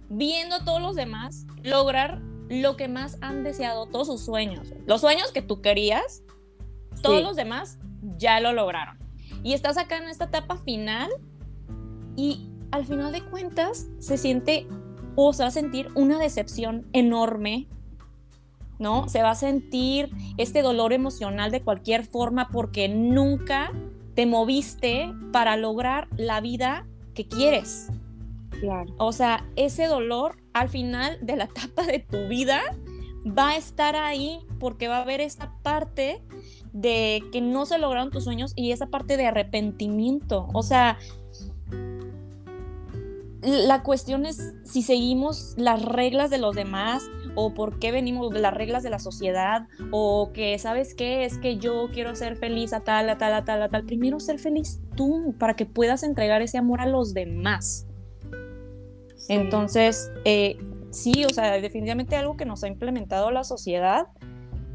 [0.08, 2.20] viendo a todos los demás lograr
[2.50, 6.22] lo que más han deseado, todos sus sueños, los sueños que tú querías,
[7.00, 7.78] todos los demás
[8.18, 8.98] ya lo lograron.
[9.44, 11.08] Y estás acá en esta etapa final
[12.16, 14.66] y al final de cuentas se siente
[15.14, 17.68] o se va a sentir una decepción enorme,
[18.80, 19.08] ¿no?
[19.08, 23.72] Se va a sentir este dolor emocional de cualquier forma porque nunca
[24.14, 26.84] te moviste para lograr la vida
[27.14, 27.90] que quieres.
[28.98, 32.60] O sea, ese dolor al final de la etapa de tu vida
[33.26, 36.22] va a estar ahí porque va a haber esa parte
[36.72, 40.48] de que no se lograron tus sueños y esa parte de arrepentimiento.
[40.52, 40.98] O sea,
[43.42, 47.04] la cuestión es si seguimos las reglas de los demás
[47.34, 51.24] o por qué venimos de las reglas de la sociedad o que, ¿sabes qué?
[51.24, 53.84] Es que yo quiero ser feliz a tal, a tal, a tal, a tal.
[53.84, 57.86] Primero ser feliz tú para que puedas entregar ese amor a los demás.
[59.30, 60.58] Entonces, eh,
[60.90, 64.08] sí, o sea, definitivamente algo que nos ha implementado la sociedad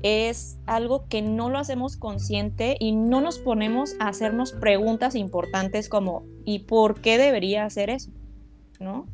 [0.01, 5.89] es algo que no lo hacemos consciente y no nos ponemos a hacernos preguntas importantes
[5.89, 8.11] como ¿y por qué debería hacer eso?
[8.79, 9.07] ¿No?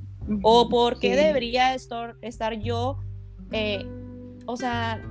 [0.43, 2.99] O ¿por qué debería estar, estar yo?
[3.51, 3.83] Eh,
[4.45, 5.01] o sea,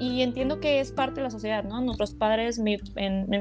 [0.00, 1.80] y entiendo que es parte de la sociedad, ¿no?
[1.82, 2.78] Nuestros padres, mi,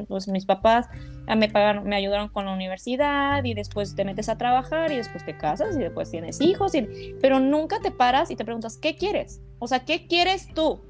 [0.07, 0.87] pues mis papás
[1.25, 4.97] ah, me pagaron, me ayudaron con la universidad y después te metes a trabajar y
[4.97, 8.77] después te casas y después tienes hijos, y, pero nunca te paras y te preguntas,
[8.77, 9.41] ¿qué quieres?
[9.59, 10.81] O sea, ¿qué quieres tú?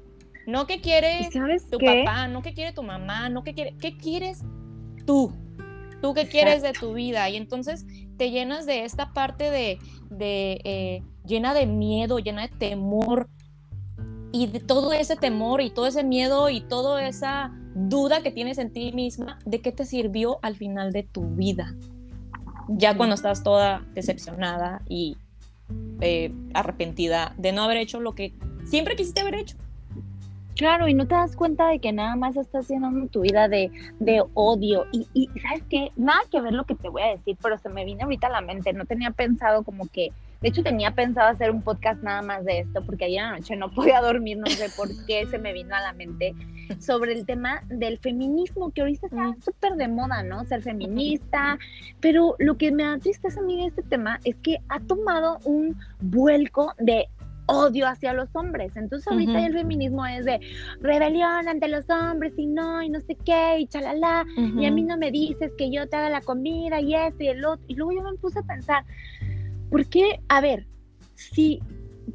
[0.46, 1.28] No que quiere
[1.70, 4.42] tu papá, no que quiere tu mamá, no que quiere, ¿qué quieres
[5.06, 5.32] tú?
[6.02, 7.28] ¿Tú qué quieres de tu vida?
[7.30, 12.48] Y entonces te llenas de esta parte de, de eh, llena de miedo, llena de
[12.48, 13.28] temor.
[14.32, 18.58] Y de todo ese temor y todo ese miedo y toda esa duda que tienes
[18.58, 21.74] en ti misma, ¿de qué te sirvió al final de tu vida?
[22.68, 25.16] Ya cuando estás toda decepcionada y
[26.00, 29.56] eh, arrepentida de no haber hecho lo que siempre quisiste haber hecho.
[30.60, 33.70] Claro, y no te das cuenta de que nada más estás llenando tu vida de,
[33.98, 34.84] de odio.
[34.92, 35.90] Y, y, ¿sabes qué?
[35.96, 38.30] Nada que ver lo que te voy a decir, pero se me vino ahorita a
[38.30, 38.74] la mente.
[38.74, 40.10] No tenía pensado como que,
[40.40, 43.70] de hecho tenía pensado hacer un podcast nada más de esto, porque ayer anoche no
[43.70, 46.34] podía dormir, no sé por qué se me vino a la mente,
[46.78, 50.44] sobre el tema del feminismo, que ahorita está súper de moda, ¿no?
[50.44, 51.58] Ser feminista.
[52.00, 55.38] Pero lo que me da tristeza a mí de este tema es que ha tomado
[55.44, 57.08] un vuelco de
[57.46, 58.76] odio hacia los hombres.
[58.76, 60.40] Entonces ahorita el feminismo es de
[60.80, 64.82] rebelión ante los hombres y no, y no sé qué, y chalala, y a mí
[64.82, 67.64] no me dices que yo te haga la comida y esto y el otro.
[67.66, 68.84] Y luego yo me puse a pensar,
[69.70, 70.20] ¿por qué?
[70.28, 70.66] A ver,
[71.14, 71.60] si,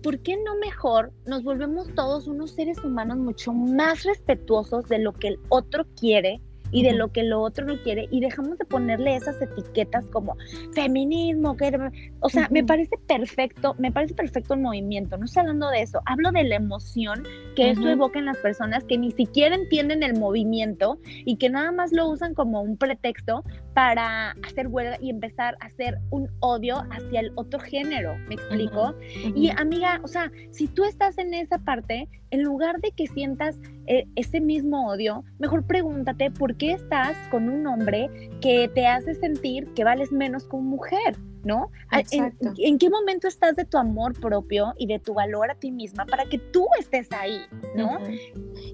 [0.03, 5.13] ¿por qué no mejor nos volvemos todos unos seres humanos mucho más respetuosos de lo
[5.13, 6.41] que el otro quiere?
[6.75, 10.35] Y de lo que lo otro no quiere y dejamos de ponerle esas etiquetas como
[10.73, 11.71] feminismo, que,
[12.19, 16.01] o sea, me parece perfecto, me parece perfecto el movimiento, no estoy hablando de eso,
[16.05, 17.23] hablo de la emoción
[17.55, 21.71] que esto evoca en las personas que ni siquiera entienden el movimiento y que nada
[21.71, 26.83] más lo usan como un pretexto para hacer huelga y empezar a hacer un odio
[26.91, 28.93] hacia el otro género, ¿me explico?
[29.33, 33.57] Y amiga, o sea, si tú estás en esa parte, en lugar de que sientas
[33.87, 38.09] eh, ese mismo odio, mejor pregúntate por qué estás con un hombre
[38.41, 41.71] que te hace sentir que vales menos como mujer, ¿no?
[42.11, 46.05] ¿En, qué momento estás de tu amor propio y de tu valor a ti misma
[46.05, 47.39] para que tú estés ahí,
[47.73, 47.99] ¿no?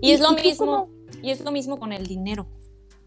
[0.02, 0.90] y, es lo mismo,
[1.22, 2.48] y es lo mismo con el dinero.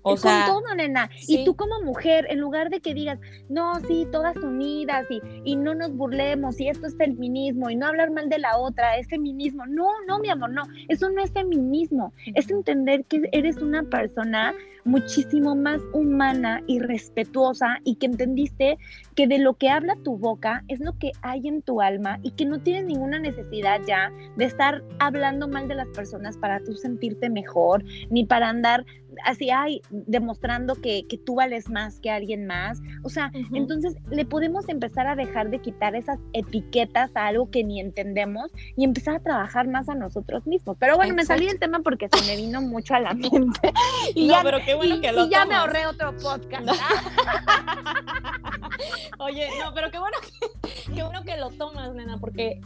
[0.06, 1.10] O con todo, nena.
[1.26, 5.56] Y tú como mujer, en lugar de que digas, no, sí, todas unidas y, y
[5.56, 9.08] no nos burlemos y esto es feminismo y no hablar mal de la otra, es
[9.08, 9.64] feminismo.
[9.66, 10.64] No, no, mi amor, no.
[10.88, 12.12] Eso no es feminismo.
[12.34, 18.78] Es entender que eres una persona muchísimo más humana y respetuosa y que entendiste
[19.14, 22.32] que de lo que habla tu boca es lo que hay en tu alma y
[22.32, 26.74] que no tienes ninguna necesidad ya de estar hablando mal de las personas para tú
[26.74, 28.84] sentirte mejor, ni para andar
[29.24, 32.80] así, ay, demostrando que, que tú vales más que alguien más.
[33.02, 37.64] O sea, entonces le podemos empezar a dejar de quitar esas etiquetas a algo que
[37.64, 40.76] ni entendemos y empezar a trabajar más a nosotros mismos.
[40.78, 43.72] Pero bueno, me salí del tema porque se me vino mucho a la mente.
[44.14, 46.68] y no, pero qué bueno y, que lo y ya me ahorré otro podcast.
[49.18, 52.60] Oye, no, pero qué bueno que, qué bueno que lo tomas, nena, porque,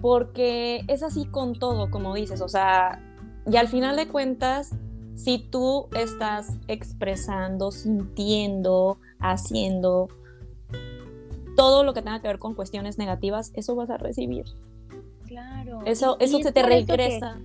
[0.00, 3.02] porque es así con todo, como dices, o sea,
[3.50, 4.74] y al final de cuentas,
[5.14, 10.08] si tú estás expresando, sintiendo, haciendo
[11.56, 14.44] todo lo que tenga que ver con cuestiones negativas, eso vas a recibir.
[15.26, 15.80] Claro.
[15.84, 17.38] Eso, eso se te regresa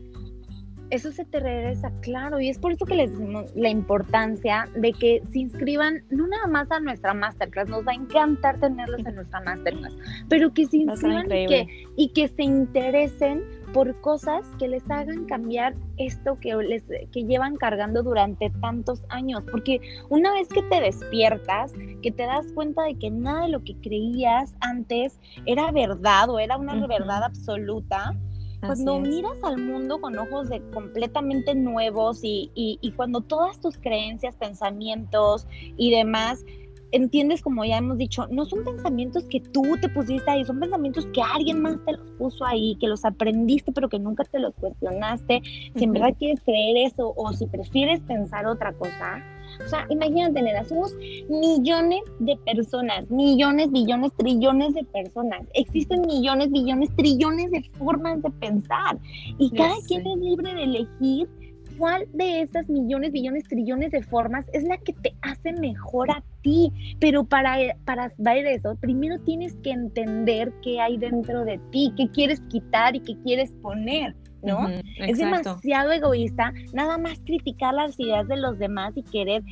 [0.89, 4.93] eso se te regresa, claro, y es por eso que les decimos la importancia de
[4.93, 9.15] que se inscriban no nada más a nuestra masterclass, nos va a encantar tenerlos en
[9.15, 9.95] nuestra masterclass,
[10.29, 11.67] pero que se inscriban y que,
[11.97, 17.57] y que se interesen por cosas que les hagan cambiar esto que les que llevan
[17.57, 22.97] cargando durante tantos años, porque una vez que te despiertas, que te das cuenta de
[22.97, 28.15] que nada de lo que creías antes era verdad o era una verdad absoluta,
[28.59, 34.35] cuando miras al mundo con ojos de completamente nuevos y, y, cuando todas tus creencias,
[34.35, 35.47] pensamientos
[35.77, 36.43] y demás
[36.91, 41.05] entiendes, como ya hemos dicho, no son pensamientos que tú te pusiste ahí, son pensamientos
[41.07, 44.53] que alguien más te los puso ahí, que los aprendiste, pero que nunca te los
[44.55, 45.41] cuestionaste.
[45.75, 49.23] Si en verdad quieres creer eso o si prefieres pensar otra cosa,
[49.63, 50.95] o sea, imagínate, nena, somos
[51.29, 55.41] millones de personas, millones, billones, trillones de personas.
[55.53, 58.97] Existen millones, billones, trillones de formas de pensar.
[59.37, 61.29] Y cada quien es libre de elegir
[61.77, 66.23] cuál de esas millones, billones, trillones de formas es la que te hace mejor a
[66.41, 66.71] ti.
[66.99, 72.09] Pero para, para ver eso, primero tienes que entender qué hay dentro de ti, qué
[72.09, 74.15] quieres quitar y qué quieres poner.
[74.45, 74.69] ¿No?
[74.69, 79.43] es demasiado egoísta nada más criticar las ideas de los demás y querer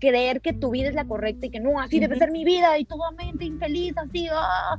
[0.00, 2.78] creer que tu vida es la correcta y que no, así debe ser mi vida
[2.78, 2.86] y
[3.16, 4.26] mente infeliz, así.
[4.32, 4.76] ¡ah!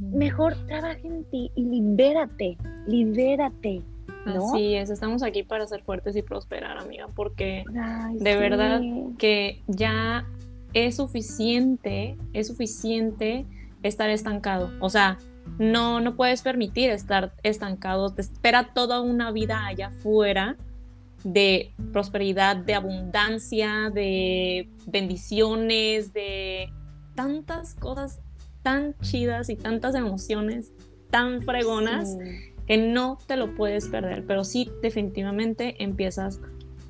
[0.00, 3.82] Mejor trabaja en ti y libérate, libérate.
[4.26, 4.48] ¿no?
[4.48, 7.64] Así es, estamos aquí para ser fuertes y prosperar, amiga, porque
[8.14, 8.82] de verdad
[9.16, 10.26] que ya
[10.74, 13.46] es suficiente, es suficiente
[13.82, 14.70] estar estancado.
[14.80, 15.18] O sea,
[15.58, 20.56] no, no puedes permitir estar estancado, te espera toda una vida allá afuera
[21.24, 26.70] de prosperidad, de abundancia, de bendiciones, de
[27.14, 28.20] tantas cosas
[28.62, 30.72] tan chidas y tantas emociones
[31.10, 32.16] tan fregonas
[32.66, 36.40] que no te lo puedes perder, pero sí definitivamente empiezas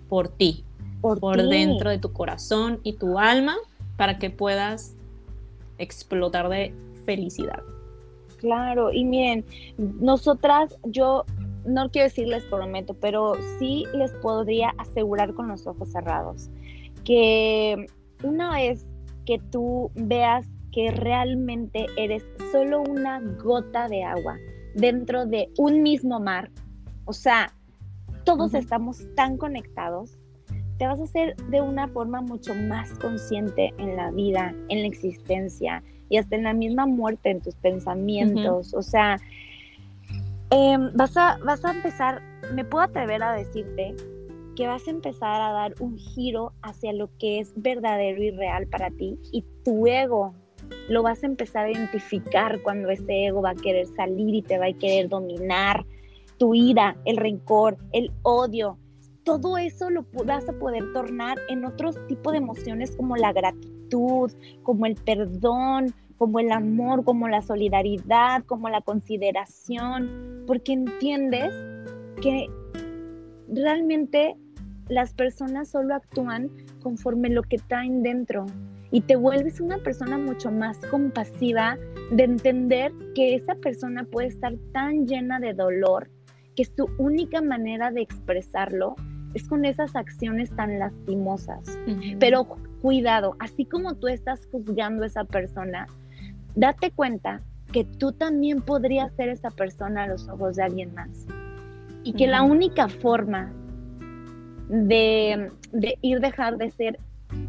[0.08, 0.64] por ti,
[1.00, 3.56] por, dentro de tu corazón y tu alma
[3.96, 4.96] para que puedas
[5.78, 7.62] explotar de felicidad.
[8.38, 9.44] Claro, y miren,
[9.76, 11.24] nosotras, yo
[11.64, 16.50] no quiero decirles prometo, pero sí les podría asegurar con los ojos cerrados
[17.04, 17.86] que
[18.22, 18.86] una vez
[19.24, 24.36] que tú veas que realmente eres solo una gota de agua
[24.74, 26.50] dentro de un mismo mar,
[27.06, 27.52] o sea,
[28.24, 30.18] todos estamos tan conectados,
[30.78, 34.86] te vas a hacer de una forma mucho más consciente en la vida, en la
[34.86, 38.74] existencia y hasta en la misma muerte, en tus pensamientos.
[38.74, 39.20] O sea,
[40.50, 42.22] em, vas, a, vas a empezar,
[42.54, 43.94] me puedo atrever a decirte
[44.56, 48.66] que vas a empezar a dar un giro hacia lo que es verdadero y real
[48.66, 50.34] para ti y tu ego
[50.88, 54.58] lo vas a empezar a identificar cuando ese ego va a querer salir y te
[54.58, 55.86] va a querer dominar
[56.38, 58.78] tu ira, el rencor, el odio,
[59.28, 63.77] todo eso lo vas a poder tornar en otro tipo de emociones como la gratitud,
[64.62, 71.54] como el perdón, como el amor, como la solidaridad, como la consideración, porque entiendes
[72.20, 72.48] que
[73.48, 74.36] realmente
[74.88, 76.50] las personas solo actúan
[76.82, 78.46] conforme lo que traen dentro
[78.90, 81.76] y te vuelves una persona mucho más compasiva
[82.10, 86.10] de entender que esa persona puede estar tan llena de dolor
[86.56, 88.96] que su única manera de expresarlo
[89.34, 91.78] es con esas acciones tan lastimosas.
[92.18, 92.46] Pero
[92.82, 95.86] cuidado, así como tú estás juzgando a esa persona,
[96.54, 101.26] date cuenta que tú también podrías ser esa persona a los ojos de alguien más.
[102.04, 103.52] Y que la única forma
[104.68, 106.98] de, de ir dejar de ser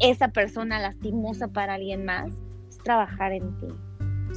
[0.00, 2.32] esa persona lastimosa para alguien más
[2.68, 3.68] es trabajar en ti.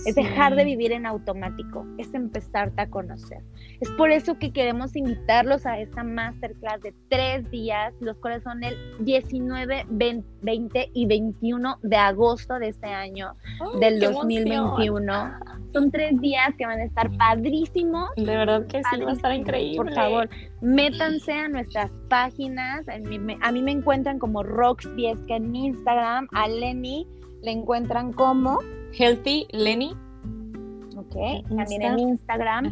[0.06, 3.40] Es dejar de vivir en automático, es empezarte a conocer.
[3.80, 8.64] Es por eso que queremos invitarlos a esta masterclass de tres días, los cuales son
[8.64, 13.32] el 19, 20 y 21 de agosto de este año,
[13.80, 15.40] del 2021.
[15.74, 18.10] Son tres días que van a estar padrísimos.
[18.16, 19.78] De verdad que sí, va a estar increíble.
[19.78, 20.30] Por favor,
[20.62, 22.88] métanse a nuestras páginas.
[22.90, 27.08] a mí me encuentran como Rox Piesca en Instagram, a Lenny
[27.44, 28.60] le encuentran como
[28.98, 29.96] Healthy Lenny.
[30.96, 31.16] Ok,
[31.50, 32.72] también en Instagram.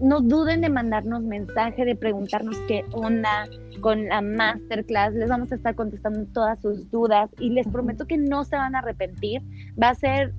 [0.00, 3.48] No duden de mandarnos mensaje, de preguntarnos qué onda
[3.80, 5.14] con la masterclass.
[5.14, 8.74] Les vamos a estar contestando todas sus dudas y les prometo que no se van
[8.74, 9.42] a arrepentir.
[9.80, 10.32] Va a ser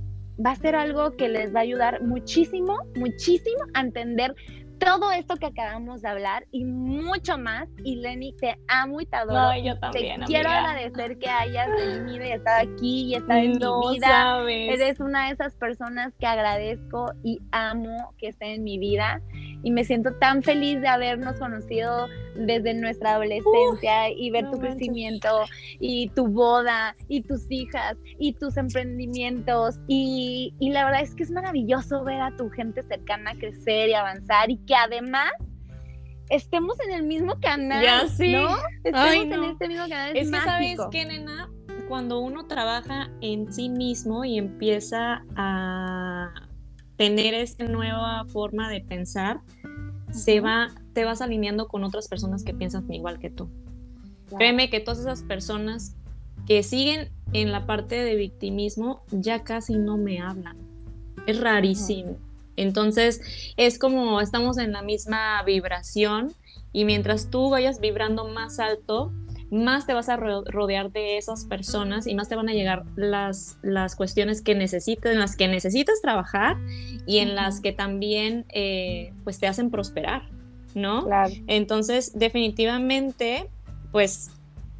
[0.43, 4.35] va a ser algo que les va a ayudar muchísimo, muchísimo a entender
[4.79, 7.67] todo esto que acabamos de hablar y mucho más.
[7.83, 9.53] Y Lenny, te amo y te adoro.
[9.53, 10.21] No, yo también.
[10.21, 14.43] Te quiero agradecer que hayas venido y estado aquí y estado en mi vida.
[14.49, 19.21] Eres una de esas personas que agradezco y amo que esté en mi vida.
[19.63, 25.45] Y me siento tan feliz de habernos conocido desde nuestra adolescencia y ver tu crecimiento
[25.79, 29.79] y tu boda y tus hijas y tus emprendimientos.
[29.87, 33.93] Y, y la verdad es que es maravilloso ver a tu gente cercana crecer y
[33.93, 35.31] avanzar y que además
[36.29, 37.83] estemos en el mismo canal.
[37.83, 38.33] Ya sí.
[38.33, 38.49] ¿no?
[38.83, 40.15] Estemos en este mismo canal.
[40.15, 41.49] Es, que sabes que, nena,
[41.87, 46.31] cuando uno trabaja en sí mismo y empieza a
[46.97, 49.41] tener esta nueva forma de pensar,
[50.11, 53.49] se va, te vas alineando con otras personas que piensan igual que tú.
[54.37, 55.95] Créeme que todas esas personas
[56.45, 60.57] que siguen en la parte de victimismo ya casi no me hablan.
[61.25, 62.17] Es rarísimo.
[62.57, 63.21] Entonces
[63.55, 66.33] es como estamos en la misma vibración
[66.73, 69.13] y mientras tú vayas vibrando más alto,
[69.49, 73.57] más te vas a rodear de esas personas y más te van a llegar las,
[73.61, 76.57] las cuestiones que necesitas, en las que necesitas trabajar
[77.05, 80.23] y en las que también eh, pues te hacen prosperar,
[80.75, 81.05] ¿no?
[81.05, 81.33] Claro.
[81.47, 83.49] Entonces, definitivamente,
[83.91, 84.31] pues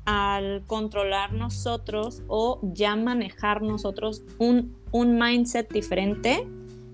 [0.06, 6.48] al controlar nosotros o ya manejar nosotros un, un mindset diferente,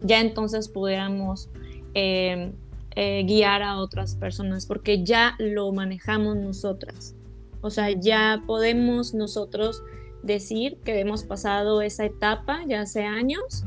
[0.04, 1.50] ya entonces pudiéramos
[1.94, 2.52] eh,
[2.96, 7.16] eh, guiar a otras personas, porque ya lo manejamos nosotras.
[7.62, 9.82] O sea, ya podemos nosotros
[10.22, 13.64] decir que hemos pasado esa etapa ya hace años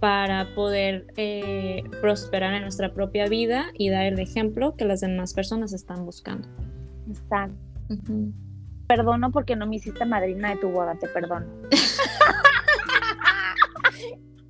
[0.00, 5.32] para poder eh, prosperar en nuestra propia vida y dar el ejemplo que las demás
[5.32, 6.48] personas están buscando.
[7.08, 7.56] Exacto.
[8.86, 11.46] Perdono porque no me hiciste madrina de tu boda, te perdono.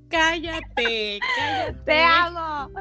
[0.09, 1.79] cállate, cállate.
[1.85, 2.71] Te amo,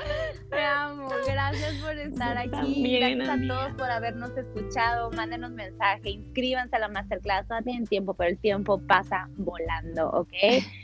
[0.51, 1.09] te amo.
[1.27, 2.99] Gracias por estar aquí.
[2.99, 5.11] Gracias a todos por habernos escuchado.
[5.11, 7.47] Mándenos mensaje, inscríbanse a la masterclass.
[7.49, 10.33] No tienen tiempo, pero el tiempo pasa volando, ¿ok?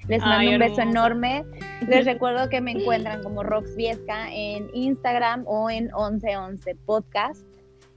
[0.09, 1.45] Les mando un beso enorme.
[1.89, 7.47] Les recuerdo que me encuentran como Rox Viesca en Instagram o en 1111 Podcast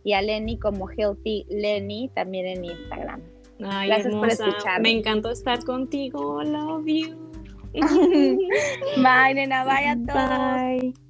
[0.04, 3.22] y a Lenny como Healthy Lenny también en Instagram.
[3.58, 4.82] Gracias por escuchar.
[4.82, 6.44] Me encantó estar contigo.
[6.44, 7.25] Love you.
[9.04, 9.64] bye, nena.
[9.66, 10.14] Bye a todos.
[10.14, 11.05] Bye.